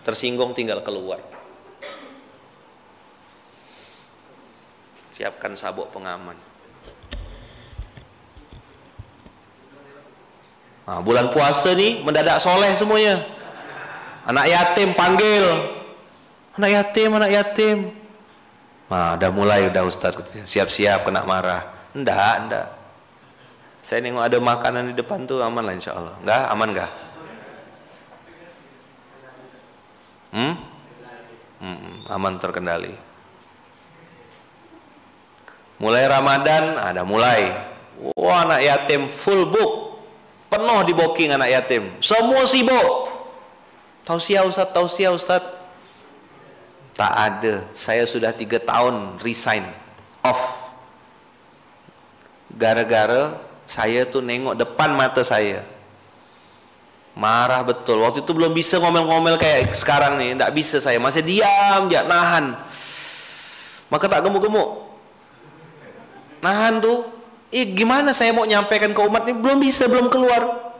[0.05, 1.34] tersinggung tinggal keluar
[5.15, 6.35] siapkan sabuk pengaman
[10.83, 13.23] nah, bulan puasa nih mendadak soleh semuanya
[14.27, 15.71] anak yatim panggil
[16.59, 17.77] anak yatim anak yatim
[18.91, 21.63] nah udah mulai udah ustaz siap-siap kena marah
[21.95, 22.67] enggak enggak
[23.85, 26.17] saya nengok ada makanan di depan tuh aman lah insya Allah.
[26.25, 26.43] Enggak?
[26.49, 26.91] Aman enggak?
[30.33, 30.53] Hmm?
[31.61, 32.09] hmm?
[32.09, 33.04] Aman terkendali.
[35.81, 37.51] Mulai Ramadan ada mulai.
[38.15, 39.99] Wah anak yatim full book.
[40.47, 41.83] Penuh di booking anak yatim.
[41.99, 43.11] Semua sibuk.
[44.05, 45.43] Tausiah Ustaz, tausiah Ustaz.
[46.95, 47.65] Tak ada.
[47.75, 49.67] Saya sudah tiga tahun resign.
[50.23, 50.63] Off.
[52.55, 55.65] Gara-gara saya tuh nengok depan mata saya
[57.15, 61.87] marah betul waktu itu belum bisa ngomel-ngomel kayak sekarang nih tidak bisa saya masih diam
[61.87, 62.59] ya nahan
[63.87, 64.84] maka tak gemuk-gemuk
[66.45, 67.09] nahan tuh.
[67.49, 69.33] Ih, gimana saya mau nyampaikan ke umat ini?
[69.33, 70.73] Belum bisa belum keluar.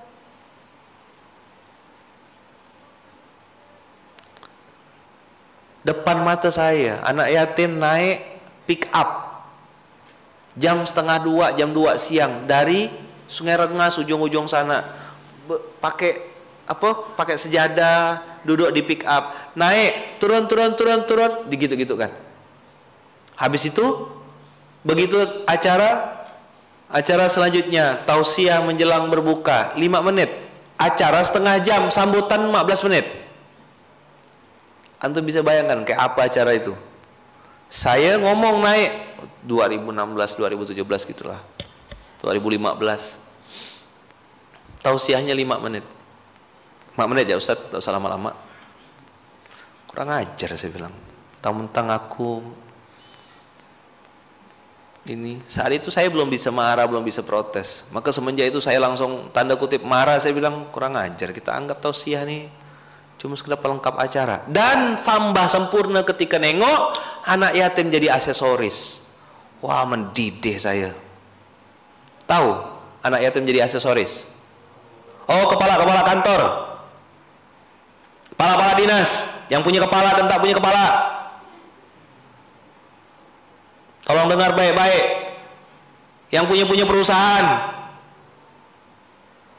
[5.86, 9.45] Depan mata saya anak yatim naik pick up.
[10.57, 12.49] Jam setengah dua, jam dua siang.
[12.49, 12.89] Dari
[13.30, 14.82] Sungai Rengas ujung-ujung sana.
[15.78, 16.34] Pakai
[16.66, 19.53] apa pakai sejadah duduk di pick up.
[19.53, 21.32] Naik turun turun turun turun.
[21.53, 22.09] Digitu gitu kan.
[23.38, 23.86] Habis itu
[24.86, 25.18] begitu
[25.50, 26.14] acara
[26.88, 30.30] acara selanjutnya tausiah menjelang berbuka 5 menit
[30.78, 33.26] acara setengah jam sambutan 15 menit
[35.06, 36.74] Antum bisa bayangkan kayak apa acara itu?
[37.70, 38.92] Saya ngomong naik
[39.46, 41.38] 2016, 2017 gitulah.
[42.26, 43.14] 2015.
[44.82, 45.86] Tausiahnya 5 menit.
[46.98, 48.34] 5 menit ya Ustaz, tak usah lama-lama.
[49.86, 50.94] Kurang ajar saya bilang.
[51.38, 52.42] Tentang aku
[55.06, 57.86] ini saat itu saya belum bisa marah belum bisa protes.
[57.93, 62.26] Maka semenjak itu saya langsung tanda kutip marah saya bilang kurang ajar kita anggap tausiah
[62.26, 62.49] nih.
[63.22, 64.41] Cuma sekedar pelengkap acara.
[64.49, 66.97] Dan tambah sempurna ketika nengok
[67.30, 69.06] anak yatim jadi aksesoris.
[69.62, 70.89] Wah mendidih saya.
[72.26, 72.49] Tahu
[73.06, 74.34] anak yatim jadi aksesoris?
[75.30, 76.41] Oh kepala kepala kantor.
[78.34, 79.10] Kepala kepala dinas
[79.53, 81.14] yang punya kepala dan tak punya kepala
[84.06, 85.06] Tolong dengar baik-baik.
[86.30, 87.45] Yang punya-punya perusahaan.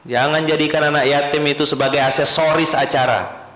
[0.06, 3.50] Jangan jadikan anak yatim itu sebagai aksesoris acara.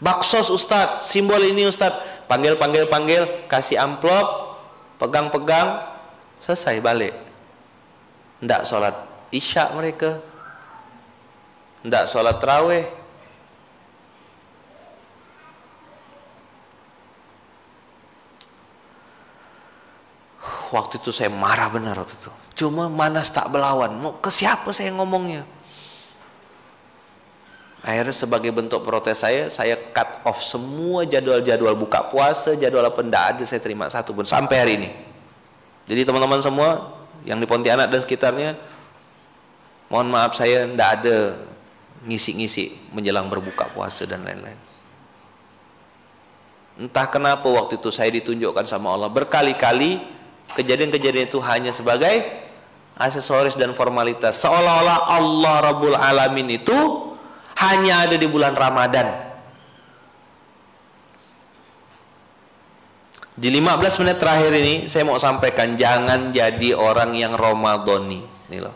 [0.00, 2.24] Baksos Ustadz, simbol ini Ustadz.
[2.24, 4.56] Panggil, panggil, panggil, kasih amplop,
[4.96, 5.80] pegang-pegang,
[6.40, 7.12] selesai balik.
[8.40, 8.94] Tidak sholat
[9.28, 10.20] isya mereka.
[11.84, 12.97] Tidak sholat terawih
[20.72, 22.30] waktu itu saya marah benar waktu itu.
[22.64, 23.94] Cuma manas tak belawan.
[23.96, 25.46] Mau ke siapa saya ngomongnya?
[27.86, 33.24] Akhirnya sebagai bentuk protes saya, saya cut off semua jadwal-jadwal buka puasa, jadwal apa tidak
[33.32, 34.90] ada saya terima satu pun sampai hari ini.
[35.86, 38.58] Jadi teman-teman semua yang di Pontianak dan sekitarnya,
[39.88, 41.38] mohon maaf saya tidak ada
[42.04, 44.58] ngisi-ngisi menjelang berbuka puasa dan lain-lain.
[46.78, 50.17] Entah kenapa waktu itu saya ditunjukkan sama Allah berkali-kali
[50.56, 52.24] kejadian-kejadian itu hanya sebagai
[52.98, 54.40] aksesoris dan formalitas.
[54.42, 56.78] Seolah-olah Allah Rabbul Alamin itu
[57.58, 59.28] hanya ada di bulan Ramadan.
[63.38, 68.26] Di 15 menit terakhir ini saya mau sampaikan jangan jadi orang yang Ramadhani.
[68.50, 68.74] Nih loh.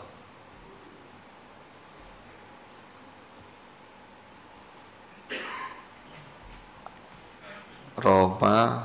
[8.03, 8.82] Roma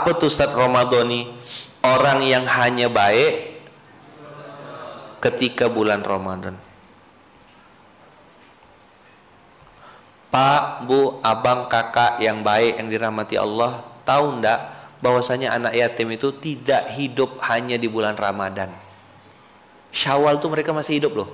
[0.00, 1.28] Apa tuh Ustaz Ramadhani?
[1.84, 3.60] Orang yang hanya baik
[5.20, 6.56] ketika bulan Ramadan.
[10.32, 14.72] Pak, Bu, abang, kakak yang baik yang dirahmati Allah, tahu ndak
[15.04, 18.72] bahwasanya anak yatim itu tidak hidup hanya di bulan Ramadan.
[19.92, 21.28] Syawal tuh mereka masih hidup loh.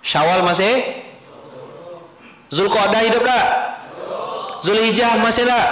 [0.00, 1.04] Syawal masih?
[2.48, 3.71] Zulqa'dah hidup tak?
[4.62, 5.68] Zulhijjah masih tak?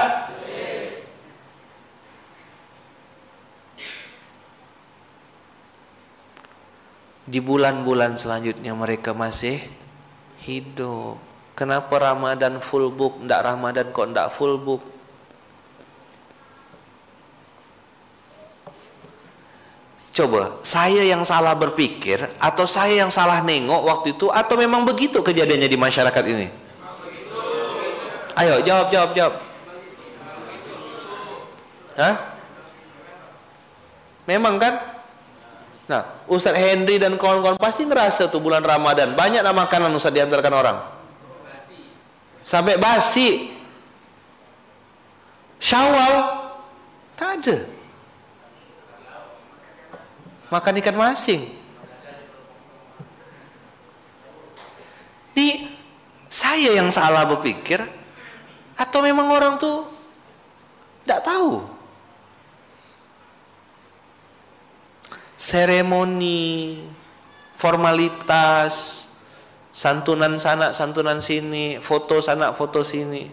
[7.30, 9.62] Di bulan-bulan selanjutnya mereka masih
[10.42, 11.22] hidup.
[11.54, 13.22] Kenapa Ramadan full book?
[13.22, 14.82] Ndak Ramadan kok ndak full book?
[20.10, 25.22] Coba, saya yang salah berpikir atau saya yang salah nengok waktu itu atau memang begitu
[25.22, 26.69] kejadiannya di masyarakat ini?
[28.40, 29.34] Ayo jawab jawab jawab.
[32.00, 32.16] Hah?
[34.24, 34.80] Memang kan?
[35.90, 40.78] Nah, Ustadz Henry dan kawan-kawan pasti ngerasa tuh bulan Ramadan banyak makanan Ustadz diantarkan orang.
[42.40, 43.52] Sampai basi.
[45.60, 46.40] Syawal
[47.20, 47.58] tak ada.
[50.48, 51.44] Makan ikan masing.
[55.36, 55.68] Di
[56.32, 57.99] saya yang salah berpikir
[58.80, 59.84] atau memang orang tuh
[61.04, 61.60] tidak tahu?
[65.36, 66.80] Seremoni,
[67.60, 69.08] formalitas,
[69.72, 73.28] santunan sana, santunan sini, foto sana, foto sini.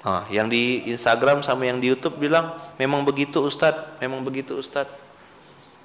[0.00, 4.99] Nah, yang di Instagram sama yang di YouTube bilang memang begitu Ustadz, memang begitu Ustadz.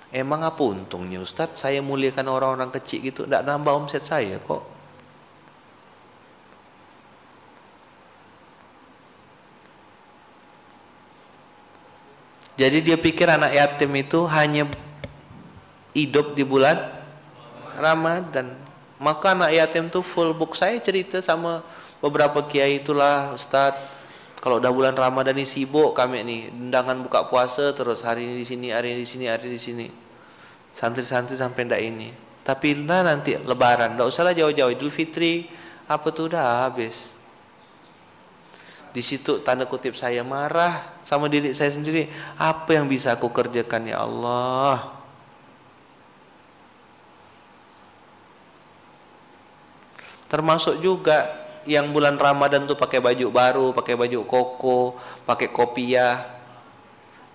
[0.08, 4.64] Emang apa untungnya Ustadz saya muliakan orang-orang kecil gitu tidak nambah omset saya kok.
[12.58, 14.66] Jadi dia pikir anak yatim itu hanya
[15.94, 16.74] hidup di bulan
[17.78, 18.67] Ramadan
[18.98, 20.58] maka anak yatim tuh full book.
[20.58, 21.62] Saya cerita sama
[22.02, 23.74] beberapa kiai itulah Ustaz.
[24.38, 28.02] Kalau udah bulan Ramadan ini sibuk kami nih undangan buka puasa terus.
[28.06, 29.86] Hari ini di sini hari ini di sini hari ini di sini.
[30.74, 32.08] Santri-santri sampai ndak ini.
[32.46, 33.98] Tapi nah nanti lebaran.
[33.98, 34.70] Ndak usahlah jauh-jauh.
[34.70, 35.50] Idul Fitri
[35.90, 37.18] apa tuh udah habis.
[38.94, 42.06] Di situ tanda kutip saya marah sama diri saya sendiri.
[42.38, 44.97] Apa yang bisa aku kerjakan ya Allah
[50.28, 54.96] termasuk juga yang bulan Ramadan tuh pakai baju baru, pakai baju koko,
[55.28, 56.40] pakai kopiah.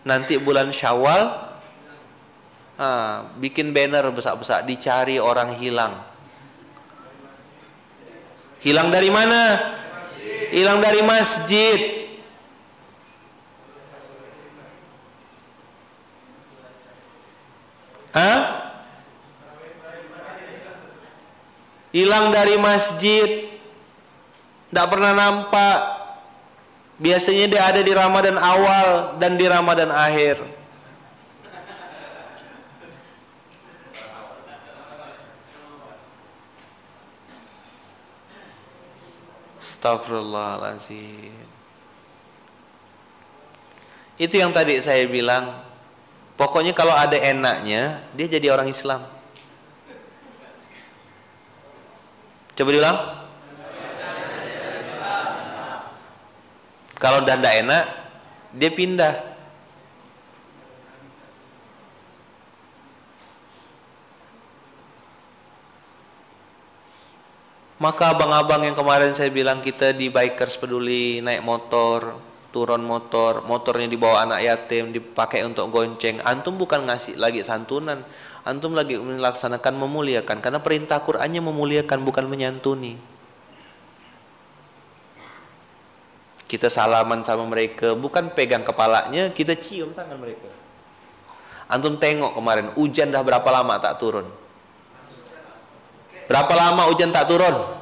[0.03, 1.53] Nanti bulan Syawal
[2.77, 5.93] ah, bikin banner besar-besar dicari orang hilang.
[8.63, 9.59] Hilang dari mana?
[10.49, 11.79] Hilang dari masjid.
[18.13, 18.39] Hah?
[21.93, 23.47] Hilang dari masjid.
[24.67, 25.79] Tidak pernah nampak.
[26.97, 30.41] Biasanya dia ada di Ramadan awal dan di Ramadan akhir.
[39.61, 41.35] Astagfirullahaladzim
[44.17, 45.69] Itu yang tadi saya bilang.
[46.33, 49.12] Pokoknya kalau ada enaknya Dia jadi orang Islam
[52.53, 52.97] Coba diulang.
[57.01, 57.83] Kalau udah tidak enak,
[58.53, 59.13] dia pindah.
[67.83, 72.15] Maka abang-abang yang kemarin saya bilang kita di bikers peduli naik motor,
[72.55, 76.23] turun motor, motornya dibawa anak yatim, dipakai untuk gonceng.
[76.23, 77.99] Antum bukan ngasih lagi santunan,
[78.43, 80.43] antum lagi melaksanakan memuliakan.
[80.43, 82.99] Karena perintah Qur'annya memuliakan bukan menyantuni.
[86.47, 90.45] Kita salaman sama mereka bukan pegang kepalanya kita cium tangan mereka.
[91.65, 94.29] Antum tengok kemarin hujan dah berapa lama tak turun?
[96.29, 97.81] Berapa lama hujan tak turun?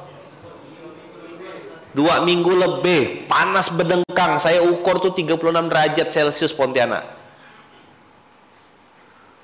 [1.92, 5.36] Dua minggu lebih panas berdengkang saya ukur tuh 36
[5.68, 7.21] derajat celcius Pontianak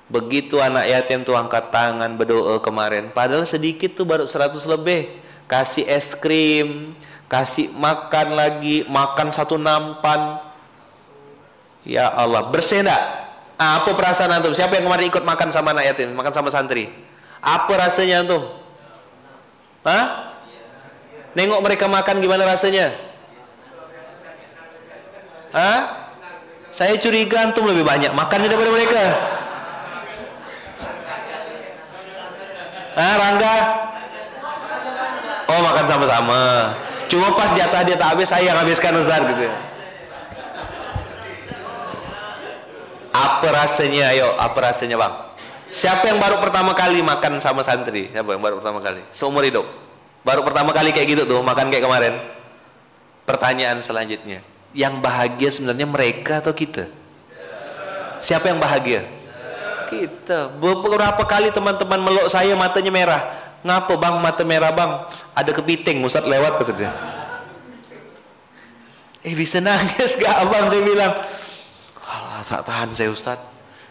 [0.09, 3.13] Begitu anak yatim tuh angkat tangan berdoa kemarin.
[3.13, 5.21] Padahal sedikit tuh baru 100 lebih.
[5.45, 6.93] Kasih es krim,
[7.29, 10.41] kasih makan lagi, makan satu nampan.
[11.85, 13.01] Ya Allah, bersih enggak?
[13.57, 14.53] Apa perasaan antum?
[14.53, 16.89] Siapa yang kemarin ikut makan sama anak yatim, makan sama santri?
[17.41, 18.45] Apa rasanya antum?
[19.85, 20.33] Hah?
[21.37, 22.93] Nengok mereka makan gimana rasanya?
[25.53, 25.79] Hah?
[26.69, 29.03] Saya curiga antum lebih banyak makannya daripada mereka.
[32.99, 33.55] Ah, Rangga?
[35.47, 36.41] Oh, makan sama-sama.
[37.07, 39.55] Cuma pas jatah dia tak habis, saya yang habiskan Ustaz gitu ya.
[43.15, 44.11] Apa rasanya?
[44.11, 45.15] Ayo, apa rasanya, Bang?
[45.71, 48.11] Siapa yang baru pertama kali makan sama santri?
[48.11, 49.01] Siapa yang baru pertama kali?
[49.15, 49.65] Seumur hidup.
[50.21, 52.13] Baru pertama kali kayak gitu tuh, makan kayak kemarin.
[53.23, 54.43] Pertanyaan selanjutnya.
[54.75, 56.85] Yang bahagia sebenarnya mereka atau kita?
[58.19, 59.07] Siapa yang bahagia?
[59.89, 60.53] Kita.
[60.61, 63.21] Beberapa kali teman-teman meluk saya matanya merah.
[63.59, 64.91] Ngapa bang mata merah bang?
[65.35, 66.93] Ada kepiting Ustaz lewat kata dia.
[69.19, 70.71] Eh bisa nangis gak abang?
[70.71, 71.11] Saya bilang
[72.07, 73.39] Alah, tak tahan saya Ustaz.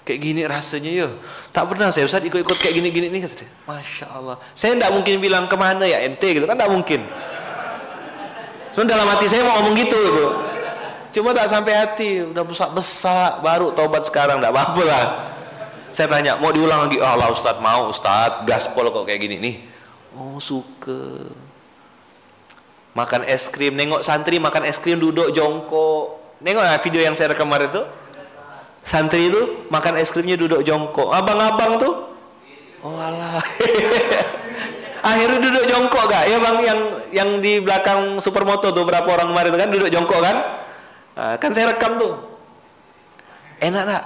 [0.08, 1.08] Kayak gini rasanya ya
[1.52, 3.50] tak pernah saya Ustaz ikut-ikut kayak gini-gini nih kata dia.
[3.68, 4.40] Masya Allah.
[4.56, 7.04] Saya tidak mungkin bilang ke mana ya ente gitu kan tidak mungkin.
[8.72, 10.26] Soalnya dalam hati saya mau ngomong gitu gitu
[11.08, 12.24] cuma tak sampai hati.
[12.24, 15.04] Udah besar-besar baru tobat sekarang tidak apa-apa lah
[15.92, 17.00] saya tanya, mau diulang lagi?
[17.00, 19.54] Oh, Allah Ustadz mau, Ustadz gaspol kok kayak gini nih.
[20.16, 21.30] Oh suka.
[22.96, 26.18] Makan es krim, nengok santri makan es krim duduk jongkok.
[26.42, 27.82] Nengok ya video yang saya rekam kemarin itu.
[28.82, 31.12] Santri itu makan es krimnya duduk jongkok.
[31.12, 31.94] Abang-abang tuh,
[32.82, 33.42] oh alah.
[35.08, 36.24] Akhirnya duduk jongkok gak?
[36.26, 36.80] Ya bang yang
[37.14, 40.36] yang di belakang supermoto tuh berapa orang kemarin kan duduk jongkok kan?
[41.14, 42.18] Nah, kan saya rekam tuh.
[43.62, 44.02] Enak tak?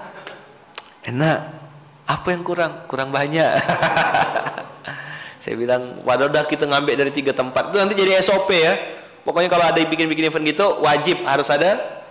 [1.08, 1.61] Enak.
[2.06, 2.86] Apa yang kurang?
[2.90, 3.50] Kurang banyak.
[5.42, 7.70] saya bilang, waduh udah kita ngambil dari tiga tempat.
[7.70, 8.74] Itu nanti jadi SOP ya.
[9.22, 12.02] Pokoknya kalau ada bikin-bikin event gitu, wajib harus ada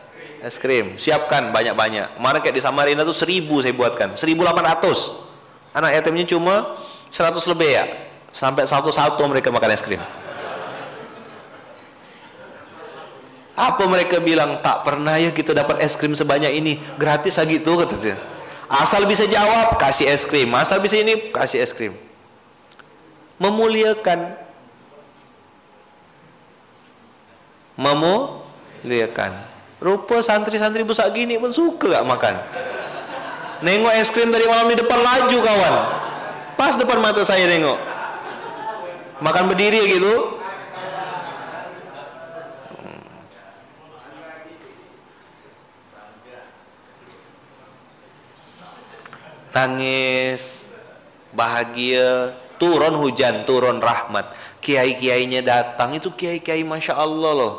[0.42, 6.26] es krim siapkan banyak-banyak kemarin kayak di Samarinda tuh seribu saya buatkan 1800 anak yatimnya
[6.34, 6.82] cuma
[7.14, 7.86] 100 lebih ya
[8.34, 10.02] sampai satu-satu mereka makan es krim
[13.54, 17.86] apa mereka bilang tak pernah ya kita dapat es krim sebanyak ini gratis lagi tuh
[17.86, 18.18] kata dia
[18.72, 21.92] asal bisa jawab kasih es krim asal bisa ini kasih es krim
[23.36, 24.40] memuliakan
[27.76, 29.52] memuliakan
[29.82, 32.38] Rupa santri-santri besar gini pun suka gak makan.
[33.66, 35.76] Nengok es krim dari malam di depan laju kawan.
[36.54, 37.82] Pas depan mata saya nengok.
[39.26, 40.38] Makan berdiri gitu.
[49.62, 50.66] Nangis,
[51.30, 54.34] bahagia, turun hujan, turun rahmat.
[54.58, 57.56] Kiai-kiainya datang, itu kiai-kiai Masya Allah loh.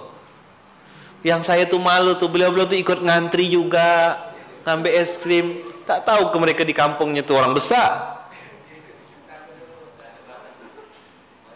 [1.22, 4.18] Yang saya tuh malu tuh beliau-beliau tuh ikut ngantri juga
[4.66, 5.62] ngambil es krim.
[5.86, 8.21] Tak tahu ke mereka di kampungnya tuh orang besar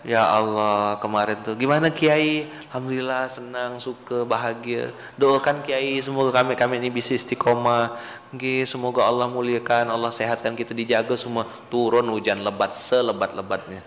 [0.06, 1.58] Ya Allah kemarin tuh.
[1.58, 2.46] Gimana Kiai?
[2.70, 4.94] Alhamdulillah senang suka bahagia.
[5.18, 7.98] Doakan Kiai semoga kami kami ini bisa istiqomah.
[8.30, 11.42] Gih, semoga Allah muliakan Allah sehatkan kita dijaga semua.
[11.66, 13.82] Turun hujan lebat selebat lebatnya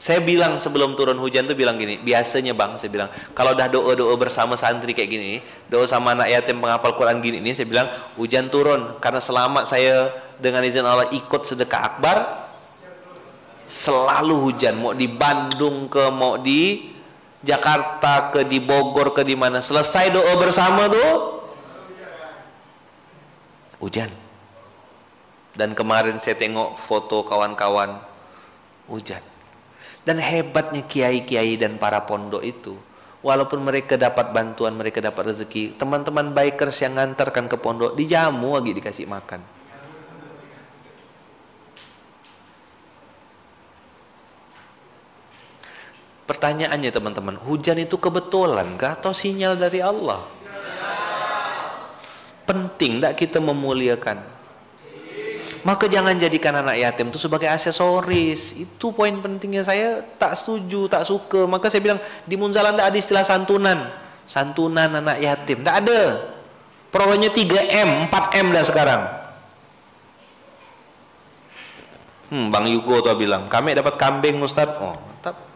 [0.00, 3.92] saya bilang sebelum turun hujan tuh bilang gini, biasanya bang, saya bilang kalau udah doa
[3.92, 7.84] doa bersama santri kayak gini, doa sama anak yatim penghafal Quran gini ini, saya bilang
[8.16, 8.96] hujan turun.
[8.96, 10.08] Karena selama saya
[10.40, 12.48] dengan izin Allah ikut sedekah akbar,
[13.70, 14.74] selalu hujan.
[14.82, 16.90] Mau di Bandung ke, mau di
[17.40, 19.62] Jakarta ke, di Bogor ke, di mana.
[19.62, 21.38] Selesai doa bersama tuh
[23.78, 24.10] hujan.
[25.54, 28.02] Dan kemarin saya tengok foto kawan-kawan
[28.90, 29.22] hujan
[30.04, 32.76] dan hebatnya kiai-kiai dan para pondok itu,
[33.20, 38.72] walaupun mereka dapat bantuan, mereka dapat rezeki, teman-teman bikers yang ngantarkan ke pondok dijamu lagi
[38.72, 39.59] dikasih makan.
[46.30, 50.22] Pertanyaannya teman-teman, hujan itu kebetulan kah atau sinyal dari Allah?
[52.46, 54.40] Penting tidak kita memuliakan
[55.60, 58.56] maka jangan jadikan anak yatim itu sebagai aksesoris.
[58.56, 61.44] Itu poin pentingnya saya tak setuju, tak suka.
[61.44, 63.78] Maka saya bilang di Munzalan tidak ada istilah santunan.
[64.24, 65.60] Santunan anak yatim.
[65.60, 66.00] Tidak ada.
[66.88, 69.02] Programnya 3M, 4M dah sekarang.
[72.30, 74.70] Hmm, Bang Yugo tuh bilang, kami dapat kambing Ustaz.
[74.80, 75.49] Oh, mantap.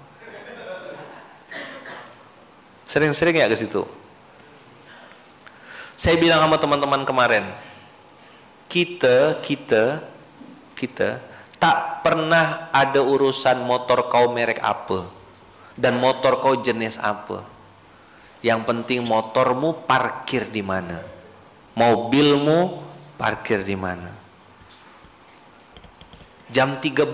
[2.94, 3.82] Sering-sering ya ke situ.
[5.98, 7.42] Saya bilang sama teman-teman kemarin,
[8.70, 9.98] kita kita
[10.78, 11.18] kita
[11.58, 15.10] tak pernah ada urusan motor kau merek apa
[15.74, 17.42] dan motor kau jenis apa.
[18.46, 21.02] Yang penting motormu parkir di mana.
[21.74, 22.78] Mobilmu
[23.18, 24.14] parkir di mana.
[26.46, 27.10] Jam 13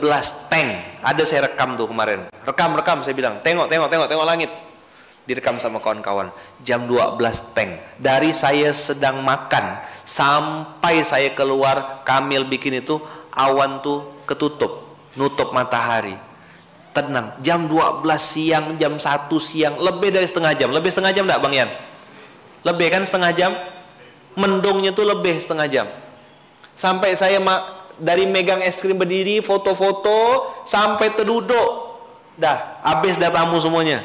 [0.52, 0.70] tank.
[1.00, 2.28] Ada saya rekam tuh kemarin.
[2.44, 3.40] Rekam, rekam saya bilang.
[3.40, 4.52] Tengok, tengok, tengok, tengok langit
[5.28, 6.32] direkam sama kawan-kawan.
[6.64, 7.16] Jam 12
[7.56, 7.70] tank.
[8.00, 13.00] Dari saya sedang makan sampai saya keluar Kamil bikin itu
[13.34, 16.16] awan tuh ketutup nutup matahari.
[16.90, 20.68] Tenang jam 12 siang jam 1 siang lebih dari setengah jam.
[20.74, 21.70] Lebih setengah jam enggak Bang Yan
[22.60, 23.52] lebih kan setengah jam?
[24.36, 25.86] Mendungnya tuh lebih setengah jam.
[26.76, 27.40] Sampai saya
[28.00, 31.96] dari megang es krim berdiri foto-foto sampai terduduk.
[32.40, 34.00] Dah habis dah tamu semuanya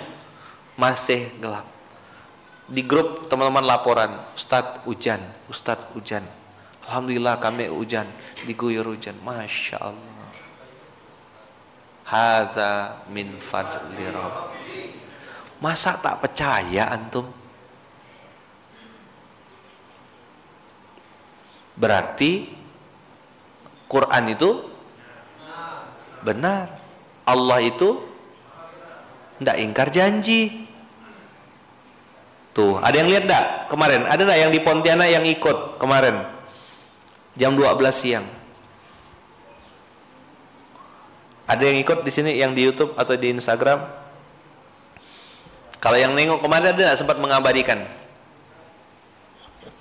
[0.75, 1.67] masih gelap.
[2.65, 6.25] Di grup teman-teman laporan, Ustadz hujan, Ustadz hujan.
[6.85, 8.05] Alhamdulillah kami hujan,
[8.45, 9.17] diguyur hujan.
[9.21, 10.29] Masya Allah.
[12.05, 14.93] Hadza min fadli Rabbi.
[15.61, 17.25] Masa tak percaya antum?
[21.75, 22.49] Berarti
[23.89, 24.51] Quran itu
[26.21, 26.71] benar.
[27.25, 28.05] Allah itu
[29.41, 30.64] tidak ingkar janji.
[32.55, 34.07] Tuh, ada yang lihat enggak kemarin?
[34.07, 36.23] Ada enggak yang di Pontianak yang ikut kemarin?
[37.35, 38.23] Jam 12 siang.
[41.45, 43.83] Ada yang ikut di sini yang di YouTube atau di Instagram?
[45.83, 47.83] Kalau yang nengok kemarin ada enggak sempat mengabadikan?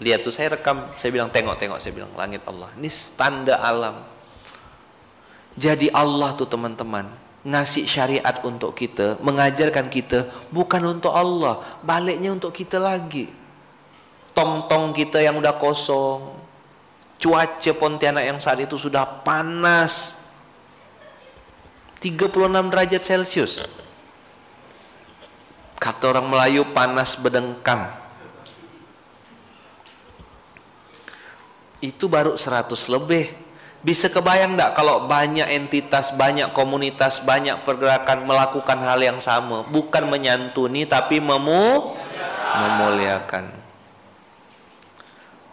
[0.03, 4.03] lihat tuh saya rekam saya bilang tengok tengok saya bilang langit Allah ini tanda alam
[5.55, 7.07] jadi Allah tuh teman-teman
[7.45, 11.61] ngasih syariat untuk kita mengajarkan kita bukan untuk Allah.
[11.84, 13.28] Baliknya untuk kita lagi.
[14.32, 16.34] Tong-tong kita yang udah kosong
[17.20, 20.24] cuaca Pontianak yang saat itu sudah panas
[22.01, 23.68] 36 derajat celcius.
[25.80, 27.92] Kata orang Melayu panas bedengkang.
[31.84, 33.43] Itu baru 100 lebih.
[33.85, 40.09] Bisa kebayang enggak kalau banyak entitas, banyak komunitas, banyak pergerakan melakukan hal yang sama, bukan
[40.09, 41.93] menyantuni tapi memu
[42.57, 43.45] memuliakan.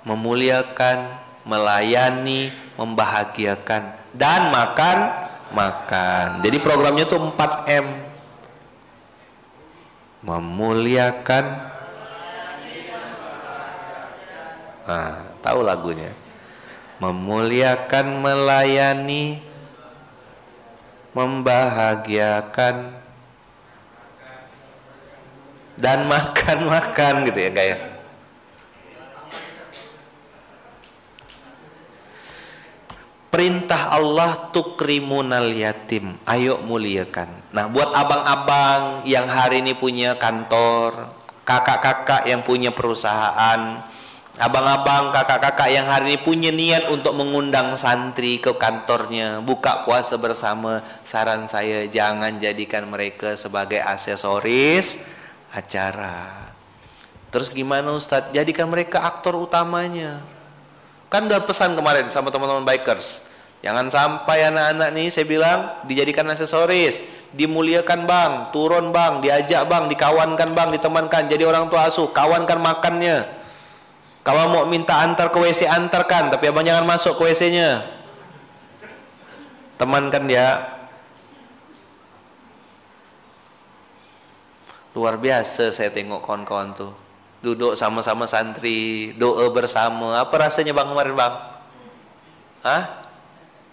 [0.07, 0.97] Memuliakan,
[1.43, 2.47] melayani,
[2.79, 4.97] membahagiakan dan makan
[5.51, 6.39] makan.
[6.39, 7.85] Jadi programnya tuh 4M.
[10.23, 11.45] Memuliakan
[14.81, 15.13] Nah,
[15.45, 16.09] tahu lagunya
[17.01, 19.41] memuliakan, melayani,
[21.17, 22.93] membahagiakan,
[25.81, 27.79] dan makan-makan gitu ya kayak.
[33.31, 36.19] Perintah Allah tukrimunal yatim.
[36.27, 37.55] Ayo muliakan.
[37.55, 41.15] Nah, buat abang-abang yang hari ini punya kantor,
[41.47, 43.87] kakak-kakak yang punya perusahaan,
[44.41, 50.81] abang-abang, kakak-kakak yang hari ini punya niat untuk mengundang santri ke kantornya, buka puasa bersama,
[51.05, 55.13] saran saya jangan jadikan mereka sebagai aksesoris
[55.53, 56.49] acara.
[57.29, 58.33] Terus gimana Ustadz?
[58.33, 60.25] Jadikan mereka aktor utamanya.
[61.13, 63.21] Kan udah pesan kemarin sama teman-teman bikers.
[63.61, 70.57] Jangan sampai anak-anak nih saya bilang dijadikan aksesoris, dimuliakan bang, turun bang, diajak bang, dikawankan
[70.57, 73.40] bang, ditemankan, jadi orang tua asuh, kawankan makannya
[74.21, 77.81] kalau mau minta antar ke WC antarkan, tapi abang jangan masuk ke WC-nya.
[79.81, 80.77] Temankan dia.
[84.93, 86.93] Luar biasa saya tengok kawan-kawan tuh.
[87.41, 90.21] Duduk sama-sama santri, doa bersama.
[90.21, 91.35] Apa rasanya bang kemarin bang?
[92.61, 92.83] Hah?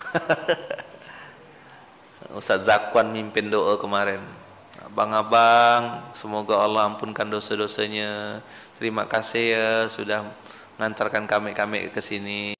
[2.41, 4.25] Ustaz Zakwan mimpin doa kemarin.
[4.81, 8.41] Abang-abang, semoga Allah ampunkan dosa-dosanya.
[8.79, 10.23] Terima kasih ya sudah
[10.79, 12.55] mengantarkan kami-kami ke sini.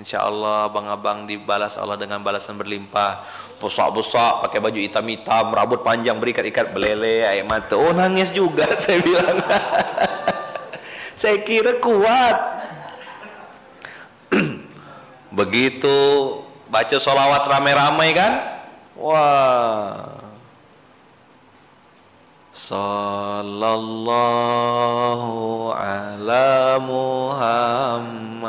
[0.00, 3.20] Insya Allah abang-abang dibalas Allah dengan balasan berlimpah.
[3.60, 7.76] Bosak-bosak, pakai baju hitam-hitam, rambut panjang berikat-ikat belele, air mata.
[7.76, 9.44] Oh nangis juga saya bilang.
[11.20, 12.36] saya kira kuat.
[15.38, 15.96] Begitu
[16.72, 18.32] baca solawat rame-rame kan?
[18.96, 20.27] Wah
[22.58, 23.94] Sallallahu
[25.70, 28.42] ala Muhammad.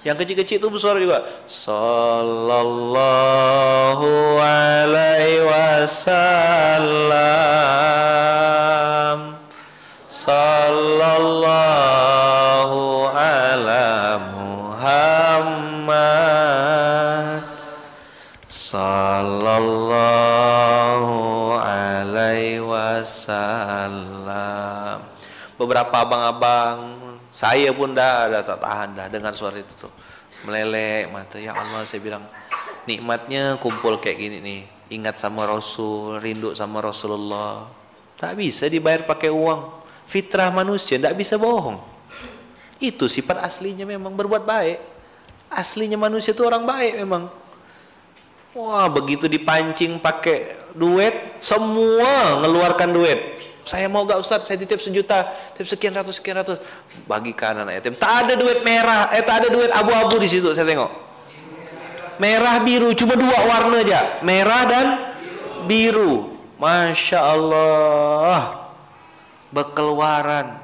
[0.00, 2.80] Yang kecil-kecil itu bersuara juga Sallallahu
[4.40, 6.16] alaihi wasallam.
[10.08, 11.60] Sallallahu
[13.12, 15.75] ala Muhammad
[23.06, 24.98] wasallam.
[25.56, 26.98] Beberapa abang-abang,
[27.30, 29.92] saya pun dah ada tak tahan dah dengar suara itu tuh.
[30.44, 32.26] Meleleh mata, ya Allah saya bilang
[32.84, 34.60] nikmatnya kumpul kayak gini nih.
[35.00, 37.66] Ingat sama Rasul, rindu sama Rasulullah.
[38.20, 39.82] Tak bisa dibayar pakai uang.
[40.06, 41.82] Fitrah manusia tidak bisa bohong.
[42.78, 44.78] Itu sifat aslinya memang berbuat baik.
[45.50, 47.32] Aslinya manusia itu orang baik memang.
[48.56, 51.12] Wah, begitu dipancing pakai duit,
[51.44, 53.20] semua ngeluarkan duit.
[53.68, 56.56] Saya mau gak Ustaz, saya titip sejuta, titip sekian ratus, sekian ratus.
[57.04, 57.92] Bagi kanan yatim.
[57.92, 60.88] Tak ada duit merah, eh tak ada duit abu-abu di situ, saya tengok.
[62.16, 64.24] Merah biru, cuma dua warna aja.
[64.24, 64.86] Merah dan
[65.68, 66.32] biru.
[66.56, 68.72] Masya Allah.
[69.52, 70.56] Berkeluaran.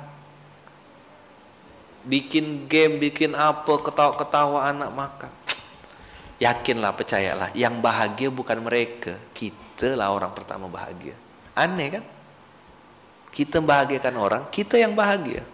[2.09, 5.42] Bikin game, bikin apa, ketawa-ketawa anak makan
[6.43, 11.15] Yakinlah, percayalah, yang bahagia bukan mereka, kita lah orang pertama bahagia.
[11.55, 12.05] Aneh kan?
[13.31, 15.47] Kita membahagiakan orang, kita yang bahagia.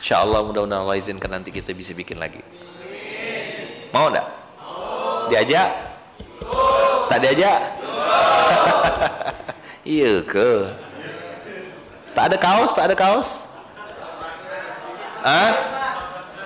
[0.00, 2.40] Insya Allah mudah-mudahan Allah izinkan nanti kita bisa bikin lagi.
[3.92, 4.24] Mau enggak?
[5.28, 5.68] Diajak?
[7.12, 7.60] Tak diajak?
[10.00, 10.50] iya ke?
[12.16, 12.72] Tak ada kaos?
[12.72, 13.44] Tak ada kaos?
[15.20, 15.52] Hah?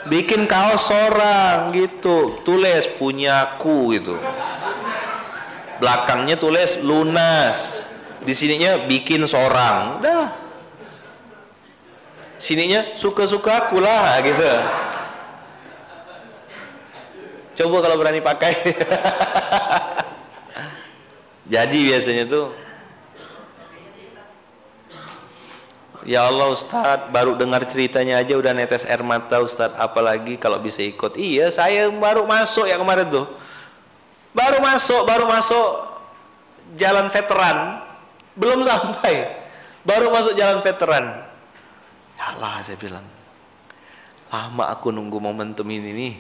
[0.09, 2.41] Bikin kaos seorang gitu.
[2.43, 4.17] Tulis punyaku gitu.
[5.79, 7.87] Belakangnya tulis lunas.
[8.25, 10.03] Di sininya bikin seorang.
[10.03, 10.29] Dah.
[12.39, 14.53] Sininya suka-suka aku lah gitu.
[17.59, 18.55] Coba kalau berani pakai.
[21.55, 22.68] Jadi biasanya tuh
[26.09, 29.77] Ya Allah Ustadz baru dengar ceritanya aja udah netes air mata Ustadz.
[29.77, 31.21] Apalagi kalau bisa ikut.
[31.21, 33.29] Iya saya baru masuk ya kemarin tuh.
[34.33, 35.69] Baru masuk baru masuk
[36.81, 37.85] jalan veteran.
[38.33, 39.37] Belum sampai.
[39.85, 41.29] Baru masuk jalan veteran.
[42.17, 43.05] Ya Allah saya bilang
[44.33, 46.15] lama aku nunggu momentum ini nih.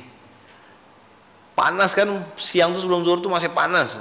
[1.57, 3.97] Panas kan siang tuh sebelum zuhur tuh masih panas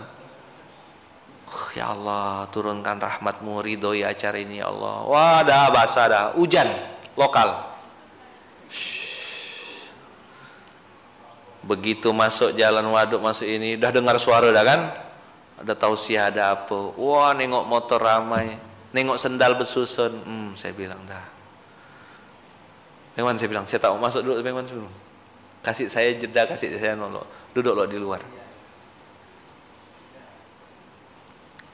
[1.78, 5.08] Ya Allah turunkan rahmatmu ridhoi acara ini ya Allah.
[5.08, 6.26] Wah dah basah dah.
[6.36, 6.68] Hujan
[7.16, 7.56] lokal.
[11.64, 14.82] Begitu masuk jalan waduk masuk ini Udah dengar suara dah kan?
[15.64, 16.76] Ada tausiah ada apa.
[17.00, 18.60] Wah nengok motor ramai.
[18.92, 20.14] Nengok sendal bersusun.
[20.28, 21.26] Hmm saya bilang dah.
[23.16, 24.86] Bengwan saya bilang Saya tak mau masuk dulu Bengwan dulu.
[25.64, 28.37] Kasih saya jeda kasih saya nolok Duduk loh di luar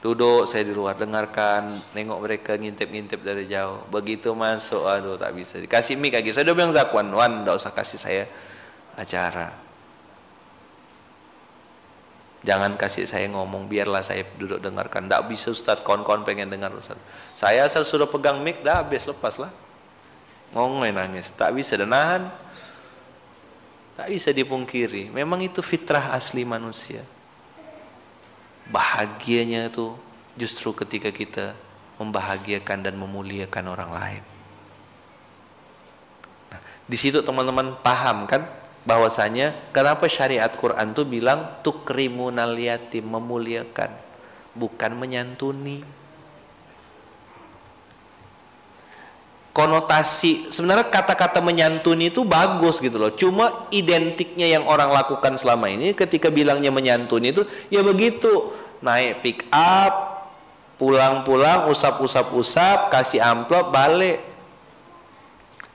[0.04, 1.72] duduk saya di luar dengarkan.
[1.96, 3.88] Nengok mereka ngintip-ngintip dari jauh.
[3.88, 5.56] Begitu masuk aduh tak bisa.
[5.56, 6.36] Dikasih mic lagi.
[6.36, 8.24] Saya udah bilang zakwan wan tidak usah kasih saya
[9.00, 9.48] acara.
[12.44, 15.08] Jangan kasih saya ngomong biarlah saya duduk dengarkan.
[15.08, 17.00] Tidak bisa Ustaz kawan-kawan pengen dengar Ustaz.
[17.32, 19.48] Saya asal sudah pegang mic dah habis lepas lah
[20.52, 21.32] ngomong nangis.
[21.32, 22.28] Tak bisa dan nahan.
[23.96, 25.08] Tak bisa dipungkiri.
[25.08, 27.13] Memang itu fitrah asli manusia
[28.68, 29.96] bahagianya itu
[30.34, 31.54] justru ketika kita
[32.00, 34.22] membahagiakan dan memuliakan orang lain.
[36.50, 38.44] Nah, di situ teman-teman paham kan
[38.84, 43.90] bahwasanya kenapa syariat Quran tuh bilang tukrimunal yatim memuliakan
[44.54, 46.03] bukan menyantuni.
[49.54, 50.50] Konotasi.
[50.50, 53.14] Sebenarnya kata-kata menyantuni itu bagus gitu loh.
[53.14, 58.52] Cuma identiknya yang orang lakukan selama ini ketika bilangnya menyantuni itu ya begitu.
[58.84, 60.26] Naik pick up
[60.76, 64.20] pulang-pulang usap-usap-usap kasih amplop balik.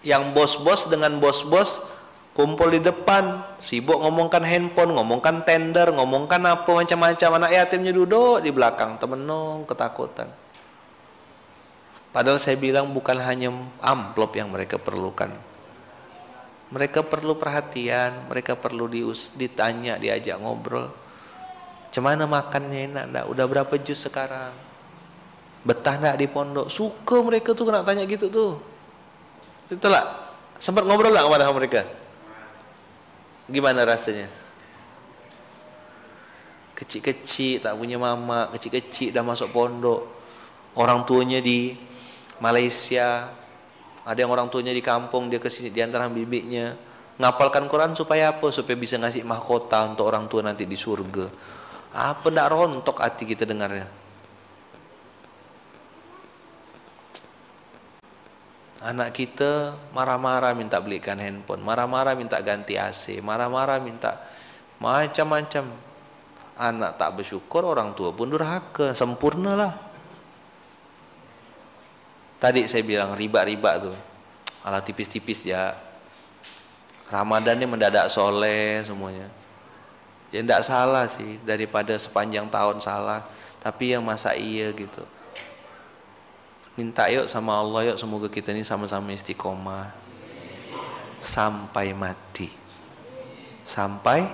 [0.03, 1.87] Yang bos-bos dengan bos-bos
[2.35, 7.29] kumpul di depan sibuk ngomongkan handphone ngomongkan tender ngomongkan apa macam-macam.
[7.41, 10.27] Anak yatimnya duduk di belakang temenong ketakutan
[12.09, 13.53] Padahal saya bilang bukan hanya
[13.85, 15.29] amplop yang mereka perlukan.
[16.69, 20.89] Mereka perlu perhatian, mereka perlu dius, ditanya, diajak ngobrol.
[21.89, 23.25] Cemana makannya enak enggak?
[23.29, 24.53] Udah berapa jus sekarang?
[25.65, 26.69] Betah enggak di pondok?
[26.69, 28.61] Suka mereka tuh kena tanya gitu tuh.
[29.69, 30.29] Itulah.
[30.61, 31.81] Sempat ngobrol enggak kepada mereka?
[33.49, 34.29] Gimana rasanya?
[36.77, 40.05] Kecil-kecil tak punya mama, kecil-kecil dah masuk pondok.
[40.77, 41.73] Orang tuanya di
[42.39, 43.35] Malaysia
[44.09, 46.73] ada yang orang tuanya di kampung dia ke sini diantar bibiknya
[47.19, 48.47] ngapalkan Quran supaya apa?
[48.49, 51.27] Supaya bisa ngasih mahkota untuk orang tua nanti di surga.
[51.93, 53.85] Apa ndak rontok hati kita dengarnya?
[58.79, 64.15] Anak kita marah-marah minta belikan handphone marah-marah minta ganti AC marah-marah minta
[64.79, 65.67] macam-macam.
[66.55, 68.95] Anak tak bersyukur orang tua pun durhaka.
[68.95, 69.88] Sempurna lah
[72.39, 73.97] Tadi saya bilang riba-riba tuh.
[74.63, 75.75] Ala tipis-tipis ya.
[77.11, 79.27] Ramadan ini mendadak soleh semuanya.
[80.31, 83.27] Ya tidak salah sih daripada sepanjang tahun salah.
[83.59, 85.03] Tapi yang masa iya gitu.
[86.79, 89.91] Minta yuk sama Allah yuk semoga kita ini sama-sama istiqomah.
[91.19, 92.47] Sampai mati.
[93.67, 94.31] Sampai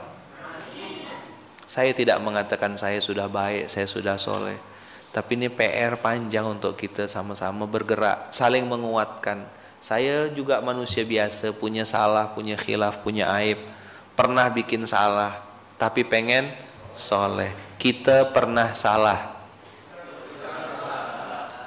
[1.66, 4.75] saya tidak mengatakan saya sudah baik, saya sudah soleh
[5.16, 9.48] tapi ini PR panjang untuk kita sama-sama bergerak, saling menguatkan.
[9.80, 13.64] Saya juga manusia biasa, punya salah, punya khilaf, punya aib.
[14.12, 15.40] Pernah bikin salah,
[15.80, 16.52] tapi pengen
[16.92, 17.48] soleh.
[17.80, 19.40] Kita pernah salah,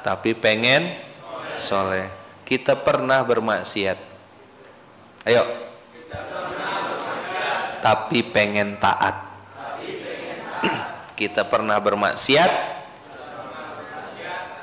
[0.04, 0.92] tapi pengen
[1.56, 2.04] soleh.
[2.44, 3.96] Kita pernah bermaksiat.
[5.24, 5.44] Ayo.
[7.80, 9.16] Tapi pengen taat.
[11.18, 12.77] Kita pernah bermaksiat,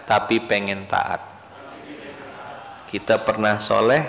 [0.05, 1.21] tapi pengen taat.
[2.85, 4.05] Kita pernah soleh,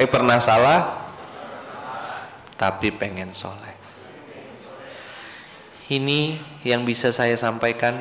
[0.00, 0.96] eh pernah salah,
[2.56, 3.72] tapi pengen soleh.
[5.92, 7.94] Ini yang bisa saya sampaikan.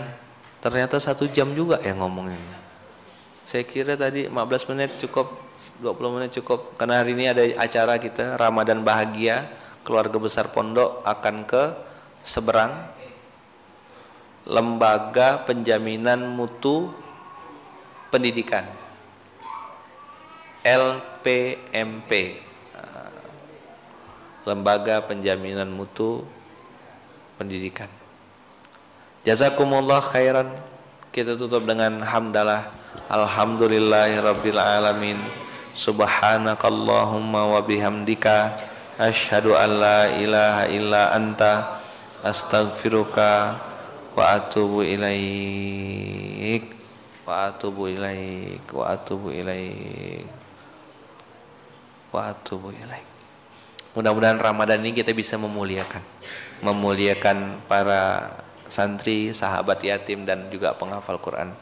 [0.64, 2.40] Ternyata satu jam juga ya ngomongin.
[3.44, 5.36] Saya kira tadi 15 menit cukup,
[5.84, 6.80] 20 menit cukup.
[6.80, 9.52] Karena hari ini ada acara kita Ramadan bahagia,
[9.84, 11.64] keluarga besar pondok akan ke
[12.24, 12.72] seberang
[14.48, 17.03] lembaga penjaminan mutu
[18.14, 18.62] pendidikan.
[20.62, 22.38] LPMP
[24.46, 26.22] Lembaga Penjaminan Mutu
[27.42, 27.90] Pendidikan.
[29.26, 30.54] Jazakumullah khairan.
[31.10, 32.70] Kita tutup dengan hamdalah
[33.10, 35.18] Alhamdulillahirabbil alamin
[35.74, 38.54] Subhanakallahumma wa bihamdika.
[39.02, 41.82] Asyhadu an la ilaha illa anta.
[42.22, 43.58] Astaghfiruka
[44.14, 46.73] wa atubu ilaik
[47.24, 50.28] wa atubu ilaik wa atubu ilaik.
[52.12, 53.08] Wa atubu ilaik.
[53.94, 56.02] Mudah-mudahan Ramadan ini kita bisa memuliakan.
[56.66, 58.34] Memuliakan para
[58.72, 61.54] santri, sahabat yatim dan juga penghafal Quran.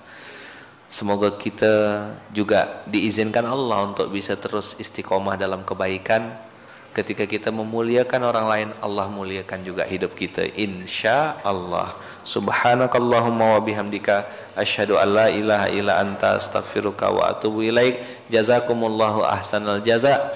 [0.92, 2.04] Semoga kita
[2.36, 6.51] juga diizinkan Allah untuk bisa terus istiqomah dalam kebaikan
[6.92, 14.28] ketika kita memuliakan orang lain Allah muliakan juga hidup kita insya Allah subhanakallahumma wa bihamdika
[14.56, 18.02] asyhadu an la ilaha illa anta astaghfiruka wa atubu ilaik.
[18.30, 20.32] Jazakumullahu ahsanal jaza.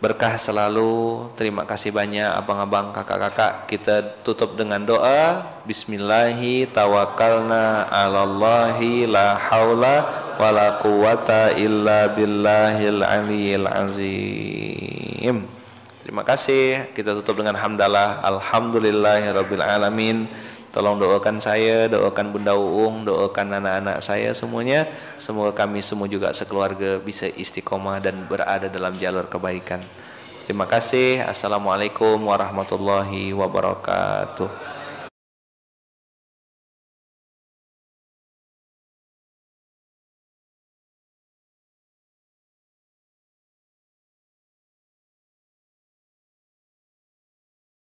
[0.00, 1.28] Berkah selalu.
[1.36, 3.68] Terima kasih banyak abang-abang kakak-kakak.
[3.68, 5.44] Kita tutup dengan doa.
[5.68, 9.36] Bismillahi tawakkalna alallahi la
[10.40, 15.44] wala quwata illa billahil aliyil azim
[16.00, 20.24] terima kasih kita tutup dengan hamdalah alhamdulillahirabbil alamin
[20.70, 24.86] Tolong doakan saya, doakan Bunda Uung, doakan anak-anak saya semuanya.
[25.18, 29.82] Semoga kami semua juga sekeluarga bisa istiqomah dan berada dalam jalur kebaikan.
[30.46, 31.26] Terima kasih.
[31.26, 34.69] Assalamualaikum warahmatullahi wabarakatuh.